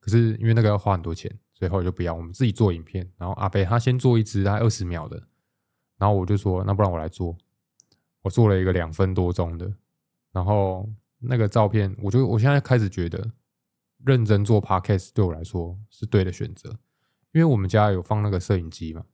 [0.01, 3.09] 可是因为那个要花很多钱，所以后来就不要，我们自己做影片。
[3.17, 5.17] 然后阿北他先做一支大概二十秒的，
[5.97, 7.37] 然后我就说那不然我来做，
[8.21, 9.71] 我做了一个两分多钟的，
[10.33, 13.31] 然后那个照片，我就我现在开始觉得
[14.03, 16.69] 认真做 podcast 对我来说是对的选择，
[17.31, 19.05] 因为我们家有放那个摄影机嘛，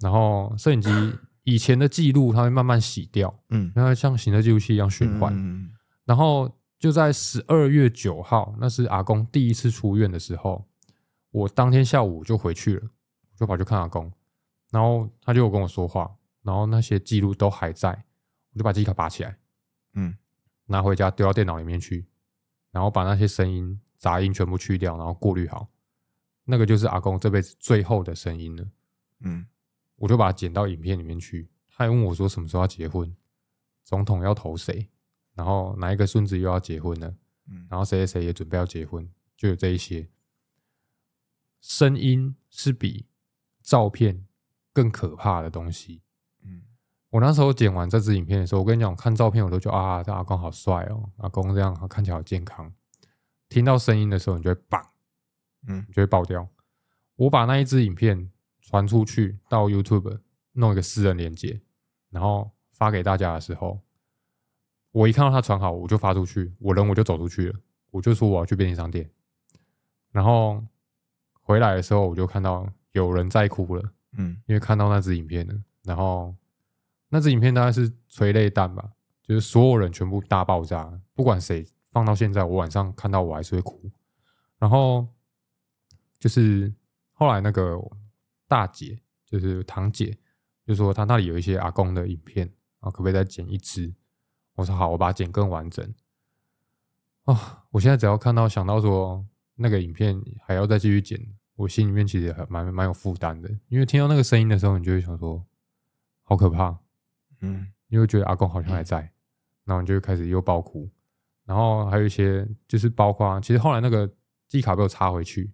[0.00, 0.90] 然后摄影机
[1.44, 5.32] 以前的记录它会慢慢洗掉，嗯因为它像行车记录器一样循环。
[5.36, 5.70] 嗯
[6.04, 10.66] 然后就在十二月九号，那是阿公第一次出院的时候，
[11.30, 12.88] 我当天下午就回去了，
[13.36, 14.10] 就跑去看阿公，
[14.70, 16.10] 然后他就有跟我说话，
[16.42, 17.90] 然后那些记录都还在，
[18.52, 19.36] 我就把记忆卡拔起来，
[19.94, 20.14] 嗯
[20.66, 22.06] 拿回家丢到电脑里面去，
[22.72, 25.68] 然后把那些声音杂音全部去掉，然后过滤好，
[26.44, 28.66] 那个就是阿公这辈子最后的声音了。
[29.20, 29.46] 嗯
[30.00, 31.46] 我就把它剪到影片里面去。
[31.68, 33.14] 他还问我说什么时候要结婚，
[33.84, 34.88] 总统要投谁，
[35.34, 37.14] 然后哪一个孙子又要结婚了，
[37.48, 40.08] 嗯然后谁谁谁也准备要结婚，就有这一些。
[41.60, 43.06] 声音是比
[43.62, 44.26] 照片
[44.72, 46.00] 更可怕的东西。
[46.42, 46.62] 嗯
[47.10, 52.72] 我那时候剪完这支影片的时候，我跟你讲，我看照片我都觉得啊，这阿公好帅哦，阿公这样看起来好健康。
[53.48, 54.80] 听到声音的时候，你就会棒，
[55.66, 56.48] 嗯就会爆掉。
[57.16, 58.30] 我把那一支影片
[58.70, 60.20] 传出去到 YouTube，
[60.52, 61.60] 弄一个私人连接，
[62.08, 63.80] 然后发给大家的时候，
[64.92, 67.58] 我一看到他传好，我就发出去，我人我就走出去了，
[67.90, 69.10] 我就说我要去便利商店，
[70.12, 70.64] 然后
[71.42, 76.32] 回来的时候，我就看到有人在哭了，嗯因为看到那支影片了，然后
[77.08, 78.92] 那支影片大概是催泪弹吧，
[79.24, 83.90] 就是所有人全部大爆炸，不管谁放到现在，我晚上看到我还是会哭。
[84.58, 85.08] 然后
[86.18, 86.72] 就是
[87.14, 87.76] 后来那个
[88.50, 90.18] 大姐，就是堂姐，
[90.66, 92.44] 就说她那里有一些阿公的影片，
[92.80, 93.94] 然后可不可以再剪一支？
[94.56, 95.94] 我说好，我把它剪更完整。
[97.26, 101.16] 啊、我现在只要看到想到说那个影片还要再继续剪，
[101.54, 105.46] 我心里面其实还蛮蛮有负担的，因为听到那个声音的时候，你就会想说，
[106.24, 106.76] 好可怕，
[107.40, 109.12] 嗯你会觉得阿公好像还在，
[109.64, 110.90] 然后你就会开始又爆哭，
[111.44, 114.08] 然后还有一些就是包括，其实后来那个
[114.48, 115.52] 记忆卡被我插回去，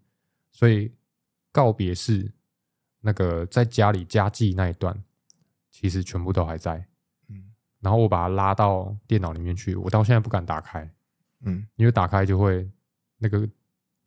[0.51, 0.91] 所以
[1.53, 2.33] 告别式
[3.07, 5.01] 那个在家里家祭那一段，
[5.71, 6.85] 其实全部都还在，
[7.29, 7.53] 嗯。
[7.79, 10.90] 然后我把它拉到电脑里面去，我到现在不敢打开，
[11.42, 11.64] 嗯。
[11.77, 12.69] 因为打开就会
[13.19, 13.48] 那个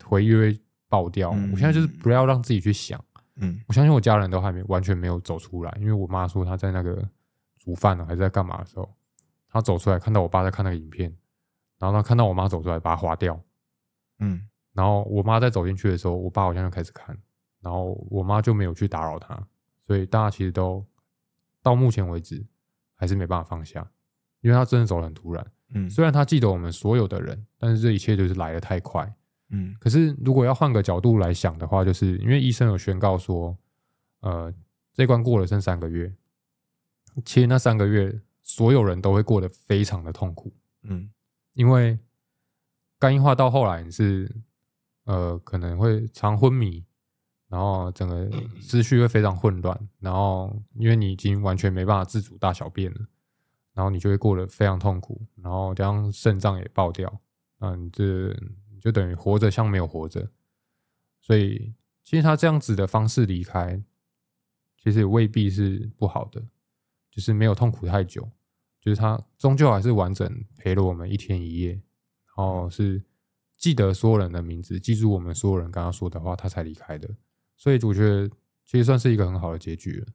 [0.04, 1.32] 回忆会爆掉。
[1.32, 1.50] 嗯。
[1.54, 3.02] 我现在就是不要让自己去想，
[3.38, 3.62] 嗯。
[3.70, 7.02] 我相信我家人都还没完全没有走出来，因为我妈说她在那个
[7.58, 8.94] 煮饭呢，还是在干嘛的时候，
[9.48, 11.16] 她走出来看到我爸在看那个影片，
[11.78, 13.42] 然后她看到我妈走出来，把它划掉，
[14.20, 14.46] 嗯。
[14.74, 17.18] 然后我妈在走进去的时候，我爸好像就开始看，
[17.62, 19.42] 然后我妈就没有去打扰他，
[19.86, 20.86] 所以大家其实都
[21.62, 22.46] 到目前为止
[22.96, 23.86] 还是没办法放下，
[24.42, 25.46] 因为他真的走得很突然。
[25.72, 29.14] 嗯虽然他记得我们所有的人，但是这一切就是来得太快。
[29.50, 33.56] 嗯可是如果要换个角度来想的话，就是因为医生有宣告说，
[34.22, 34.54] 呃，
[34.94, 36.12] 这关过了剩三个月，
[37.24, 40.52] 其实那三个月所有人都会过得非常的痛苦，
[40.84, 41.12] 嗯
[41.54, 42.00] 因为
[42.98, 44.32] 肝硬化到后来你是
[45.06, 46.84] 呃可能会常昏迷，
[47.50, 48.30] 然后整个
[48.62, 53.00] 思绪会非常混乱，然后因为你已经完全没办法自主大小便了，
[53.74, 57.20] 然后你就会过得非常痛苦，然后加上肾脏也爆掉，
[57.60, 58.32] 嗯，这
[58.80, 60.30] 就等于活着像没有活着。
[61.20, 61.74] 所以
[62.04, 63.82] 其实他这样子的方式离开，
[64.78, 66.40] 其实也未必是不好的，
[67.10, 68.30] 就是没有痛苦太久，
[68.80, 73.04] 就是他终究还是完整陪了我们一天一夜，然后是
[73.58, 77.10] 记得所有人的名字，记住我们所有人刚刚说的话，他才离开的。
[77.60, 78.26] 所以我觉得
[78.64, 80.08] 其实算是一个很好的结局了，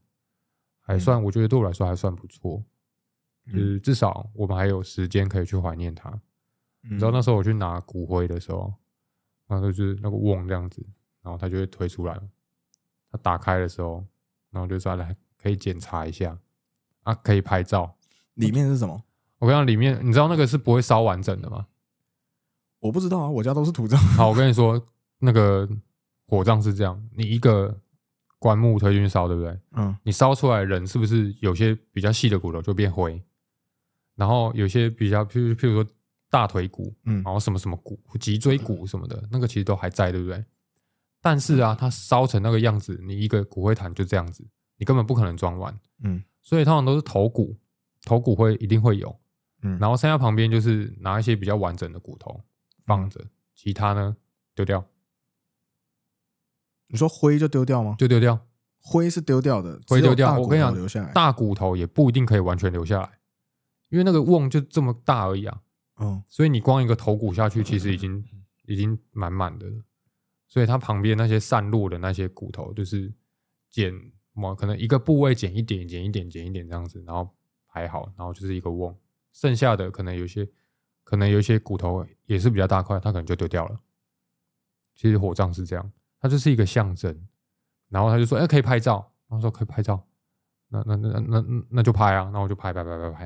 [0.81, 2.65] 还算我觉得对我来说还算不错，
[3.53, 6.11] 就是至少我们还有时间可以去怀念他。
[6.81, 8.73] 你知道那时候我去拿骨灰的时候，
[9.47, 10.85] 然后就是那个瓮这样子，
[11.23, 12.19] 然后他就会推出来，
[13.11, 14.03] 他打开的时候，
[14.51, 16.39] 然后就说来可以检查一下
[17.03, 17.95] 啊，可以拍照。
[18.35, 19.05] 里面是什么？
[19.39, 21.67] 我跟你讲，里面你知道那个是不会烧完整的吗？
[22.81, 23.99] 我不知道啊，我家都是土葬。
[23.99, 24.89] 好，我跟你说，
[25.19, 25.69] 那个
[26.27, 27.79] 火葬是这样，你一个
[28.39, 29.59] 棺木推进去烧，对不对？
[29.73, 29.97] 嗯。
[30.03, 33.23] 你烧出来的人是不是有些比较细的骨头就变灰，
[34.15, 35.91] 然后有些比较，譬如譬如说
[36.31, 40.45] 大腿骨，嗯然后什么什么骨、脊椎骨什么的，那个其实都还在，对不对？
[41.21, 44.47] 但是啊，它烧成那个样子，你一个骨灰坛就这样子，
[44.77, 46.23] 你根本不可能装完，嗯。
[46.43, 47.57] 所以通常都是头骨，
[48.05, 49.19] 头骨会一定会有，
[49.63, 52.39] 嗯，然后剩下旁边就是拿一些比较完整的骨头
[52.85, 53.19] 放着，
[53.55, 54.15] 其他呢
[54.55, 54.85] 丢掉，
[56.95, 57.97] 你说灰就丢掉吗？
[57.99, 58.39] 就丢掉。
[58.79, 61.11] 灰是丢掉的，灰丢掉我跟你讲留下来。
[61.13, 63.19] 大骨头也不一定可以完全留下来，
[63.89, 65.61] 因为那个瓮就这么大而已啊，
[65.99, 68.25] 嗯所以你光一个头骨下去，其实已经
[68.67, 69.83] 已经满满的了。
[70.47, 73.13] 所以它旁边那些散落的那些骨头，就是
[73.71, 73.93] 剪，
[74.35, 77.29] 么可能一个部位剪一点，剪一点，剪一点这样子，然后
[77.67, 78.97] 排好，然后就是一个瓮。
[79.33, 80.49] 剩下的可能有些，
[81.03, 83.81] 可能有一些骨头也是比较大块，它可能就丢掉了。
[84.95, 85.93] 其实火葬是这样，
[86.25, 87.15] 它就是一个象征。
[87.91, 90.03] 然后他就说：“哎、可以拍照。”然后说：“可以拍照。
[90.69, 92.31] 那”那那那那那那就拍啊！
[92.33, 93.25] 那我就拍拍拍拍拍。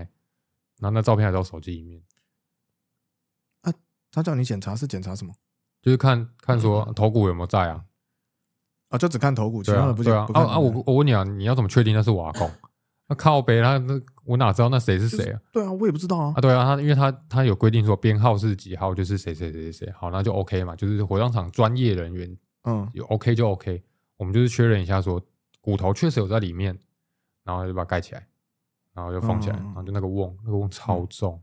[0.81, 2.03] 然后那照片还在我手机里面，
[3.61, 3.73] 啊
[4.11, 5.33] 他叫你检查是检查什么
[5.81, 7.85] 就是看看嗯说头骨有没有在啊？
[8.89, 8.99] 啊？
[8.99, 10.59] 就只看头骨，其他的不啊对啊啊啊！
[10.59, 12.51] 我我问你啊，你要怎么确定那是我阿公？
[13.07, 15.41] 那靠北，他那我哪知道那谁是谁啊？
[15.53, 16.41] 对啊，我也不知道啊啊，。
[16.41, 22.37] 对啊，他因为他他有规定说编号是几号，就是谁谁谁谁谁，好，那就 OK 嘛，就是火葬场专业人员
[22.69, 22.91] 嗯。
[22.93, 23.83] 有 OK 就 OK，
[24.17, 25.21] 我们就是确认一下说
[25.61, 26.79] 骨头确实有在里面，
[27.43, 28.29] 然后就把它盖起来，
[28.93, 31.43] 然后就放起来，然后就那个瓮，那个瓮超重，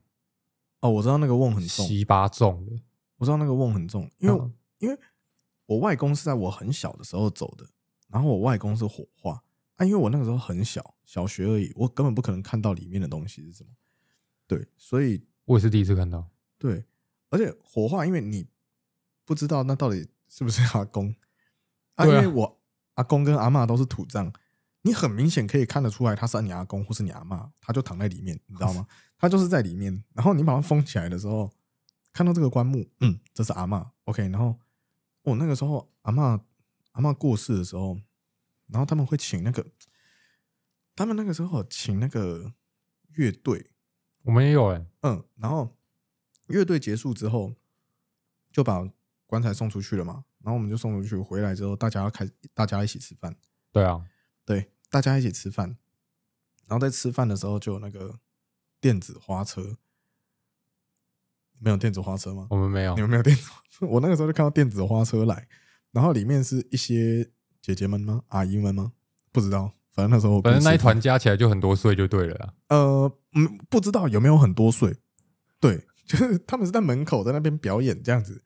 [0.82, 2.74] 哦，我知道那个瓮很重，七八重的，
[3.18, 4.54] 我知道那个瓮很重，因为、嗯。
[4.80, 5.00] 因为
[5.68, 7.66] 我外公是在我很小的时候走的，
[8.10, 9.42] 然后我外公是火化
[9.78, 13.70] 啊，因为我那个时候很小，小学而已，我根本不可能看到里面的东西是什么。
[14.46, 16.84] 对，所以我也是第一次看到，对，
[17.30, 18.46] 而且火化，因为你
[19.24, 21.16] 不知道那到底是不是阿公？
[21.96, 22.62] 啊，因为我
[22.96, 24.34] 阿公跟阿嬷都是土葬，
[24.82, 28.86] 你很明显可以看得出来他是你阿公或是你阿嬷，他就躺在里面，你知道吗？
[29.18, 31.50] 他就是在里面，然后你把它封起来的时候，
[32.12, 34.60] 看到这个棺木，嗯，这是阿嬷，OK，然后
[35.22, 36.42] 我、那个时候阿嬷
[36.92, 37.98] 阿嬷过世的时候，
[38.68, 39.66] 然后他们会请那个，
[40.98, 42.52] 他们那个时候请那个
[43.14, 43.72] 乐队，
[44.24, 45.78] 我们也有哎、嗯，然后
[46.48, 47.56] 乐队结束之后，
[48.52, 48.86] 就把
[49.36, 50.24] 棺材送出去了嘛。
[50.44, 53.36] 然后我们就送出去，回来之后大家要开，大家一起吃饭，
[53.72, 54.02] 对啊，
[54.46, 55.76] 对，大家一起吃饭。
[56.68, 58.20] 然后在吃饭的时候，就有那个
[58.80, 59.78] 电子花车，
[61.60, 62.48] 没有电子花车吗？
[62.50, 63.86] 我们没有你，们没有电子花车？
[63.90, 65.48] 我那个时候就看到电子花车来，
[65.92, 67.30] 然后里面是一些
[67.62, 68.24] 姐姐们吗？
[68.30, 68.94] 阿姨们吗？
[69.32, 72.54] 不知道，反正那时候我反正那一团加起来就很多岁就对了啦。
[72.70, 74.96] 呃，嗯，不知道有没有很多岁，
[75.60, 78.44] 对， 就是他们是在门口在那边表演这样子，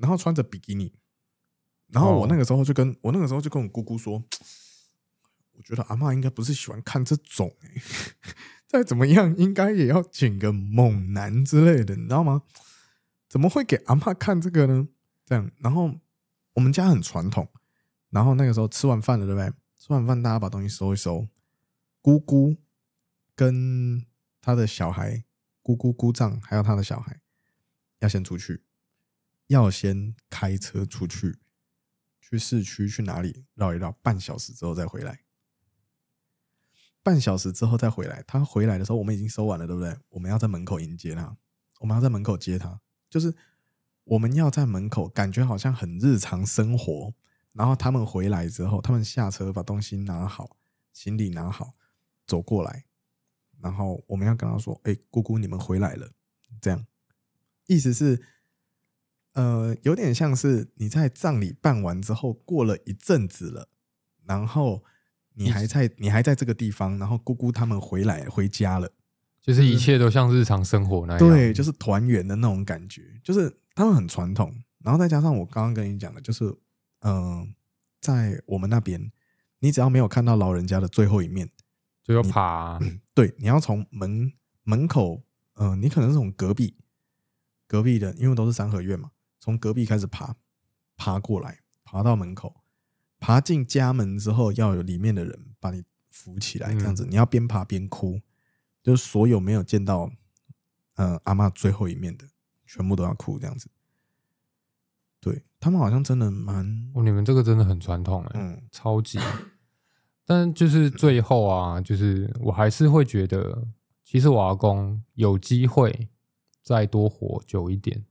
[0.00, 0.92] 然后穿着比基尼，
[1.88, 4.14] 然后我那个时候就跟、我那个时候就跟我姑姑说，
[5.52, 7.54] 我觉得阿嬷应该不是喜欢看这种、
[8.66, 12.42] 再怎么样应该也要请个猛男之类的，你知道吗？
[13.28, 14.88] 怎么会给阿嬷看这个呢？
[15.26, 15.94] 这样，然后
[16.54, 17.48] 我们家很传统，
[18.08, 19.52] 然后那个时候吃完饭了，对不对？
[19.78, 21.28] 吃完饭大家把东西收一收，
[22.00, 22.56] 姑姑
[23.34, 24.04] 跟
[24.40, 25.24] 他的小孩，
[25.62, 27.20] 姑姑姑丈还有他的小孩，
[28.00, 28.62] 要先出去，
[29.50, 31.36] 要先开车出去，
[32.20, 35.24] 去市区去哪里绕一绕，半小时之后再回来。
[37.02, 39.98] 半小时之后再回来，他回来的时候我们已经收完了，对不对？
[40.10, 41.36] 我们要在门口迎接他，
[41.80, 43.34] 我们要在门口接他，就是
[44.04, 47.12] 我们要在门口，感觉好像很日常生活。
[47.52, 50.56] 然后他们回来之后，他们下车把东西拿好，
[50.92, 51.74] 行李拿好，
[52.24, 52.84] 走过来，
[53.58, 56.12] 然后我们要跟他说：“哎、姑姑，你们回来了。”
[56.62, 56.86] 这样，
[57.66, 58.22] 意思是，
[59.34, 63.68] 呃，有点像是你在葬礼办完之后，过了一阵子了，
[64.26, 64.82] 然后
[65.34, 68.88] 你还在你还在这个地方，然后姑姑他们回来回家了，
[69.40, 71.18] 就就是一切都像日常生活那样。
[71.18, 76.44] 对，就是团圆的那种感觉，就是他们很传统，然后再加上我刚刚跟你讲的，就是
[77.00, 77.48] 嗯、呃
[78.00, 79.12] 在我们那边，
[79.58, 81.50] 你只要没有看到老人家的最后一面，
[82.02, 82.80] 就要爬啊、
[83.12, 85.22] 对，你要从门门口，
[85.52, 86.74] 呃，你可能是从隔壁
[87.66, 89.10] 隔壁的，因为都是三合院嘛，
[89.40, 90.36] 从隔壁开始爬，
[90.96, 92.62] 爬过来，爬到门口，
[93.18, 98.20] 爬进家门之后，要有里面的人把你扶起来，这样子，你要边爬边哭，
[98.82, 100.12] 就是所有没有见到，
[100.94, 102.26] 呃，阿妈最后一面的，
[102.66, 103.68] 全部都要哭，这样子。
[105.18, 109.18] 对他们好像真的蛮，哦，你们这个真的很传统哎、嗯超级。
[110.24, 113.66] 但就是最后啊，就是我还是会觉得，
[114.04, 116.08] 其实我阿公有机会
[116.62, 118.04] 再多活久一点，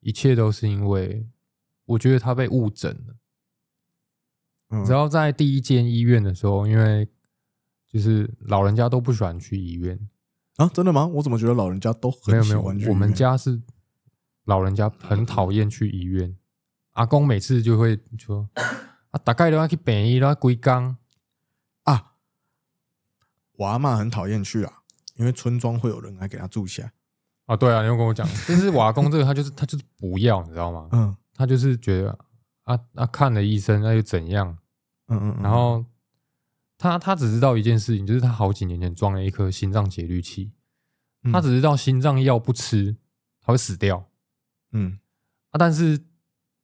[0.00, 1.26] 一切都是因为
[1.84, 3.14] 我觉得他被误诊了。
[4.70, 7.08] 嗯只要在第一间医院的时候，因为
[7.88, 9.98] 就是老人家都不喜欢去医院，
[10.56, 11.04] 啊，真的吗？
[11.06, 13.60] 我怎么觉得老人家都没有没有很喜欢去，我们家是
[14.44, 16.36] 老人家很讨厌去医院。
[16.92, 18.48] 阿公每次就会说
[19.10, 20.96] ：“啊，大概都要去病医，都要归缸。
[21.82, 22.14] 啊，
[23.56, 24.82] 我阿嬷很讨厌去啊，
[25.16, 26.92] 因为村庄会有人来给他住下。”
[27.52, 30.88] 啊，对啊，你又跟我讲， 但是瓦工这个他就是他就是不要，你知道吗？
[30.92, 32.16] 嗯他就是觉得
[32.64, 34.56] 啊啊看了医生那又怎样？
[35.08, 35.84] 嗯嗯，嗯然后
[36.78, 40.52] 他他只知道一件事情，就是他好几年前装了一颗心脏节律器，
[41.24, 42.94] 嗯他只知道心脏药不吃
[43.40, 44.06] 他会死掉
[44.70, 45.00] 嗯
[45.50, 45.98] 啊，但是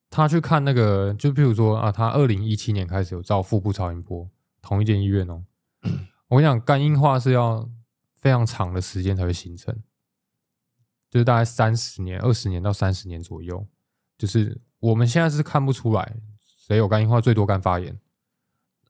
[0.08, 4.28] 他去看那个，就譬如说啊，他二零一七年开始有照腹部超音波，
[4.62, 5.42] 同一间医院哦。
[6.28, 7.68] 我跟你讲，肝硬化是要
[8.14, 9.74] 非常长的时间才会形成，
[11.16, 13.66] 就是大概三十年、二十年到三十年左右。
[14.18, 16.14] 就是我们现在是看不出来
[16.58, 17.98] 谁有肝硬化，最多肝发炎，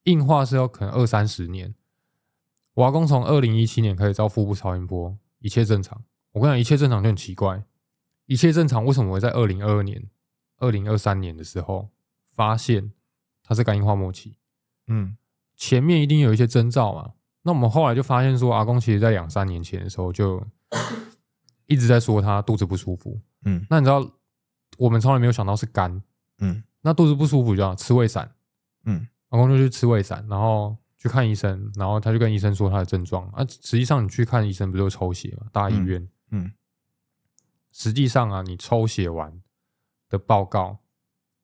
[0.02, 1.72] 硬化是要可能二三十年。
[2.74, 6.02] 我阿公从二零一七年开始照腹部超音波，一切正常。
[6.32, 7.62] 我跟你讲，一切正常就很奇怪，
[8.24, 10.04] 一切正常为什么会在二零二二年、
[10.58, 11.90] 二零二三年的时候
[12.32, 12.90] 发现
[13.44, 14.34] 他是肝硬化末期？
[14.88, 15.16] 嗯
[15.54, 17.12] 前面一定有一些征兆嘛。
[17.42, 20.44] 那我们后来就发现说，阿公其实在两三年前的时候就
[21.66, 23.20] 一直在说他肚子不舒服。
[23.44, 24.08] 嗯那你知道，
[24.78, 26.02] 我们从来没有想到是肝，
[26.38, 28.30] 嗯那肚子不舒服就要吃胃散。
[28.84, 33.44] 嗯老公就去吃胃散，然后去看医生，然后他就跟医生说他的症状啊。
[33.48, 35.46] 实际上你去看医生不就抽血嘛？
[35.52, 36.52] 大医院，嗯
[37.72, 39.42] 实际上啊，你抽血完
[40.08, 40.78] 的报告，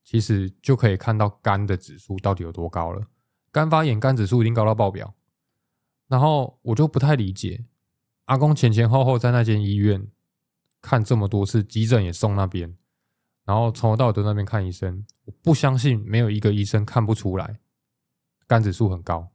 [0.03, 3.05] 其实就可以看到肝的指数到底有多高了。
[3.51, 5.13] 肝发炎、肝指数已经高到爆表。
[6.07, 7.65] 然后我就不太理解，
[8.25, 10.07] 阿公前前后后在那间医院
[10.81, 12.75] 看这么多次，急诊也送那边，
[13.45, 15.05] 然后从头到尾都在那边看医生。
[15.25, 17.59] 我不相信没有一个医生看不出来
[18.47, 19.29] 肝指数很高，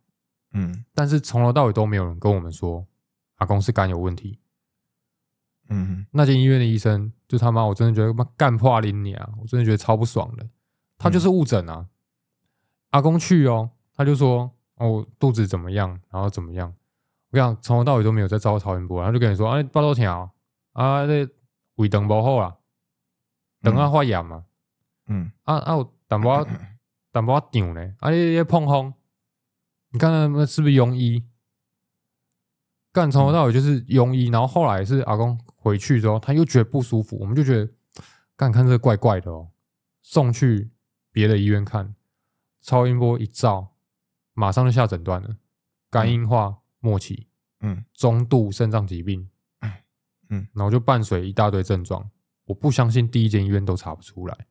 [0.52, 2.86] 嗯但是从头到尾都没有人跟我们说
[3.36, 4.38] 阿公是肝有问题。
[5.70, 9.30] 嗯那间医院的医生就他妈，我真的觉得他妈干破林你啊！
[9.38, 10.48] 我真的觉得超不爽的。
[10.96, 11.86] 他就是误诊啊，
[12.90, 16.74] 阿公去哦，他就说哦肚子怎么样，然后怎么样。
[17.30, 20.32] 我跟你讲，从头到尾都没有在招超音波，他就跟你说啊，报道条
[20.72, 21.28] 啊，这
[21.74, 22.56] 胃肠不好啦，
[23.62, 24.44] 肠啊发炎嘛，
[25.06, 25.30] 嗯。
[25.44, 26.50] 啊啊有淡薄仔
[27.12, 28.94] 淡薄仔痒呢，啊你你碰风，
[29.90, 31.22] 你看他们是不是庸医？
[32.92, 37.70] 干从头到尾就是庸医，然后后来是阿公回去之后，他又觉得不舒服，我们就觉得
[38.34, 39.50] 干看这个怪怪的哦，
[40.02, 40.70] 送去
[41.12, 41.94] 别的医院看，
[42.62, 43.74] 超音波一照，
[44.32, 45.36] 马上就下诊断了，
[45.90, 47.26] 肝硬化末期，
[47.60, 49.28] 嗯中度肾脏疾病，
[50.30, 52.08] 嗯，然后就伴随一大堆症状，
[52.44, 54.46] 我不相信第一间医院都查不出来。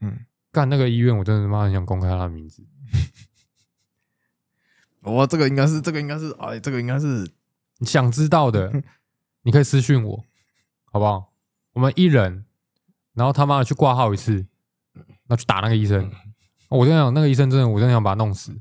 [0.00, 2.64] 嗯，干那个医院，我真的他妈很想公开他的名字。
[5.00, 7.30] 我这个应该是这个应该是哎，这个应该是
[7.78, 8.72] 你想知道的，
[9.42, 10.24] 你可以私信我，
[10.84, 11.32] 好不好？
[11.72, 12.44] 我们一人，
[13.14, 14.46] 然后他妈的去挂号一次，
[15.28, 16.10] 那去打那个医生。
[16.68, 18.58] 我跟你讲，那个医生真的，我真的想把他弄死。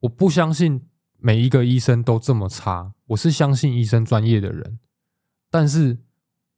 [0.00, 0.86] 我不相信
[1.24, 4.80] 每一个医生都这么差，我是相信医生专业的人，
[5.48, 5.96] 但是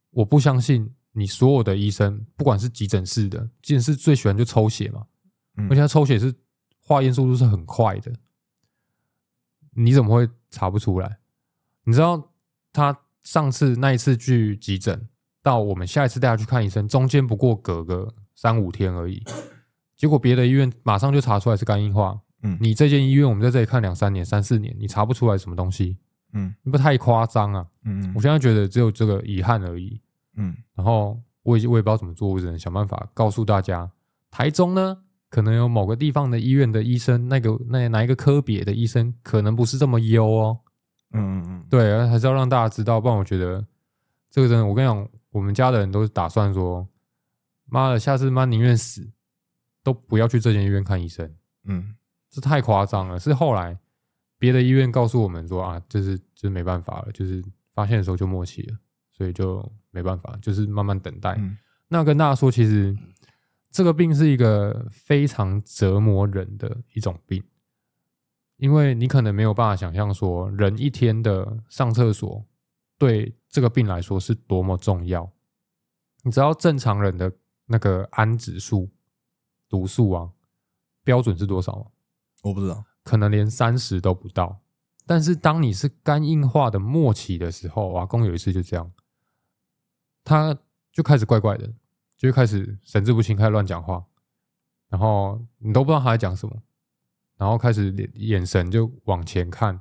[0.09, 5.05] 我不相信你所有的医生，不管是急诊室的，急诊室最喜欢就抽血嘛，
[5.57, 5.67] 嗯。
[5.69, 6.33] 而且他抽血是
[6.81, 8.11] 化验速度是很快的，
[9.75, 11.19] 你怎么会查不出来？
[11.83, 12.33] 你知道
[12.73, 15.07] 他上次那一次去急诊，
[15.43, 19.23] 到我们下一次带他去看医生，中间不过隔个三五天而已。
[19.95, 22.57] 结果别的医院马上就查出来是肝硬化，嗯。
[22.61, 25.97] 你这间医院我们在这里看两三年、三四年，你查不出来什么东西，
[26.33, 26.55] 嗯。
[26.63, 27.65] 你不太夸张啊？
[27.83, 29.99] 嗯我现在觉得只有这个遗憾而已。
[30.37, 30.55] 嗯。
[30.75, 33.91] 然后我也我也不知道怎么做，我只能想办法告诉大家，
[34.31, 34.97] 台中呢
[35.29, 40.59] 可能有某个地方的医院的医生，那个那哪一个科别的医生可能不是这么优哦。
[41.11, 43.65] 嗯嗯嗯，对，还是要让大家知道，不然我觉得
[44.29, 46.85] 这个真的，我跟你讲，我们家的人都是打算说，
[47.67, 49.07] 妈的，下次妈宁愿死，
[49.83, 51.31] 都不要去这间医院看医生，
[51.65, 51.95] 嗯
[52.35, 53.17] 这太夸张了。
[53.17, 53.79] 是后来
[54.37, 57.41] 别的医院告诉我们说啊，就是就是没办法了，就是
[57.73, 58.77] 发现的时候就末期了，
[59.13, 61.35] 所以就没办法，就是慢慢等待。
[61.37, 61.57] 嗯
[61.87, 62.97] 那跟大家说，其实
[63.69, 67.41] 这个病是一个非常折磨人的一种病，
[68.57, 72.43] 因为你可能没有办法想象说，人一天的上厕所
[72.97, 75.31] 对这个病来说是多么重要。
[76.23, 77.31] 你知道正常人的
[77.67, 78.89] 那个氨指数、
[79.69, 80.31] 毒素啊，
[81.03, 81.85] 标准是多少吗？
[82.45, 82.85] 我不知道。
[83.03, 84.61] 可能连三十都不到。
[85.05, 88.91] 但是当你是肝硬化的末期的时候，阿公有一次就这样，
[90.23, 90.57] 他
[90.91, 91.71] 就开始怪怪的，
[92.17, 94.03] 就开始神志不清，开始乱讲话，
[94.89, 96.59] 然后你都不知道他在讲什么，
[97.37, 99.79] 然后开始眼神就往前看，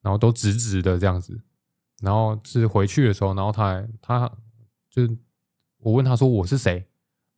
[0.00, 1.40] 然后都直直的这样子，
[2.00, 4.32] 然后是回去的时候，然后他还他
[4.90, 5.16] 就是
[5.78, 6.84] 我问他说我是谁，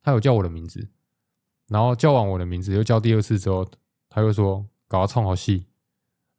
[0.03, 0.89] 他有叫我的名字，
[1.69, 3.71] 然后叫完我的名字又叫第二次之后，
[4.11, 5.67] 他又说搞到冲好戏，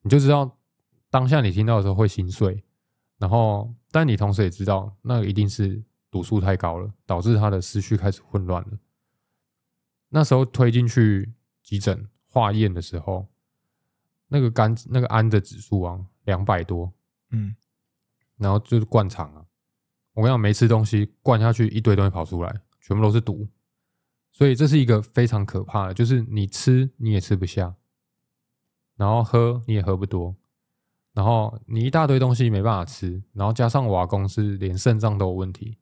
[0.02, 0.60] 你就知道
[1.10, 2.64] 当下你听到的时候会心碎，
[3.18, 8.78] 然后但你同时也知道那一定是毒素太高了，导致他的思绪开始混乱了。
[10.10, 13.28] 那时候推进去急诊化验的时候，
[14.28, 16.92] 那个肝那个氨的指数啊两百多，
[17.30, 17.56] 嗯
[18.38, 19.46] 然后就是灌肠啊。
[20.14, 23.48] 我跟你讲，没吃东西灌下去，一堆东西跑出来，全部都是毒。
[24.42, 27.76] 所以这是一个非常可怕的，就是你吃你也吃不下，
[28.98, 30.36] 然后喝你也喝不多，
[31.14, 35.78] 然后你一大堆东西没办法吃，然后加上瓦工是连肾脏都有问题，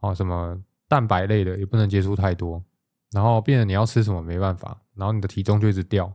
[0.00, 2.60] 哦，什么蛋白类的也不能接触太多，
[3.12, 6.12] 然后变得你要吃什么没办法，然后你的体重就一直掉，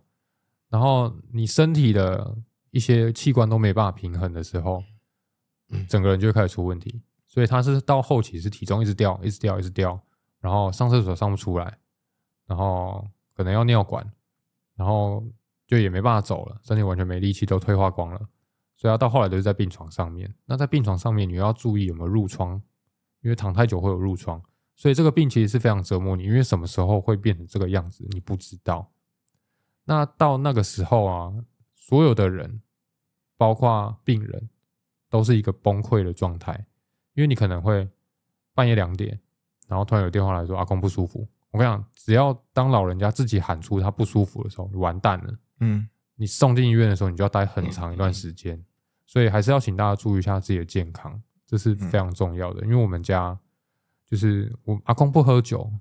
[0.67, 2.35] 然后你身体的
[2.71, 4.83] 一些器官都没办法平衡的时候，
[5.87, 7.01] 整个人就会开始出问题。
[7.25, 9.97] 所以他是到后期是体重一直掉，一直掉，一直掉，
[10.39, 11.77] 然后上厕所上不出来，
[12.45, 14.05] 然后可能要尿管，
[14.75, 15.23] 然后
[15.67, 18.19] 就也没办法走了，身体完全没力气，都退化光了。
[18.75, 20.33] 所以他到后来都是在病床上面。
[20.45, 22.61] 那在病床上面，你要注意有没有褥疮，
[23.21, 24.41] 因为躺太久会有褥疮。
[24.75, 28.89] 所以这个病其实是非常折磨你，因为什么时候会变成这个样子，你不知道。
[29.83, 31.33] 那到那个时候啊，
[31.75, 32.61] 所有的人，
[33.35, 34.49] 包括病人，
[35.09, 36.65] 都是一个崩溃的状态。
[37.15, 37.85] 因为你可能会
[38.53, 39.19] 半夜两点，
[39.69, 41.25] 然后突然有电话来说阿公不舒服。
[41.51, 45.33] 我跟你讲，只要当老人家自己喊出他不舒服的时候，你完蛋了。
[45.61, 48.61] 嗯你送进医院的时候，你就要待很长一段时间。
[49.05, 52.61] 所以还是要请大家注意一下自己的健康，这是非常重要的。
[52.63, 53.37] 因为我们家
[54.05, 55.71] 就是我阿公不喝酒，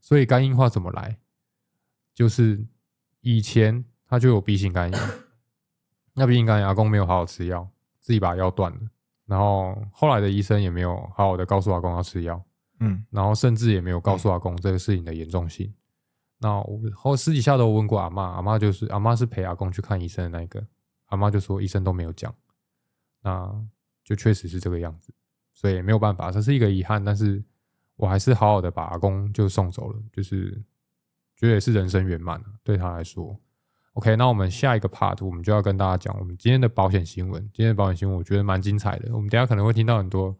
[0.00, 1.18] 所以肝硬化怎么来？
[2.14, 2.64] 就是
[3.20, 5.02] 以前他就有 B 型肝炎，
[6.14, 7.68] 那 B 型肝炎阿公没有好好吃药，
[8.00, 8.78] 自己把药断了。
[9.26, 12.42] 然后后来的医生也没有好好的告诉阿公要吃药，
[12.80, 15.72] 嗯然后甚至也没有告诉阿公这个事情的严重性。
[16.38, 20.62] 那我后私底下都问过阿妈，阿妈就是阿妈是陪阿公去看医生的那一个，
[21.06, 22.34] 阿妈就说医生都没有讲，
[23.22, 23.50] 那
[24.04, 25.12] 就确实是这个样子，
[25.52, 27.02] 所以没有办法，这是一个遗憾。
[27.02, 27.42] 但是
[27.96, 30.62] 我还是好好的把阿公就送走了，就是
[31.36, 33.34] 觉得也是人生圆满了，对他来说。
[33.94, 37.40] OK，那我们下一个 part 我们就要跟大家讲我们今天的保险新闻。
[37.54, 40.36] 今天的保险新闻我觉得蛮精彩的，我们等一下可能会听到很多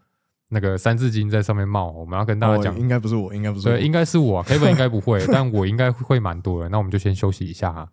[0.50, 2.78] 那个三字经在上面冒，我们要跟大家哦讲。
[2.78, 6.68] 应该不是我，应该不是我对，应该是我、啊、，Kevin 应该不会， 但我应该会蛮多的。
[6.68, 7.88] 那我们就先休息一下哈。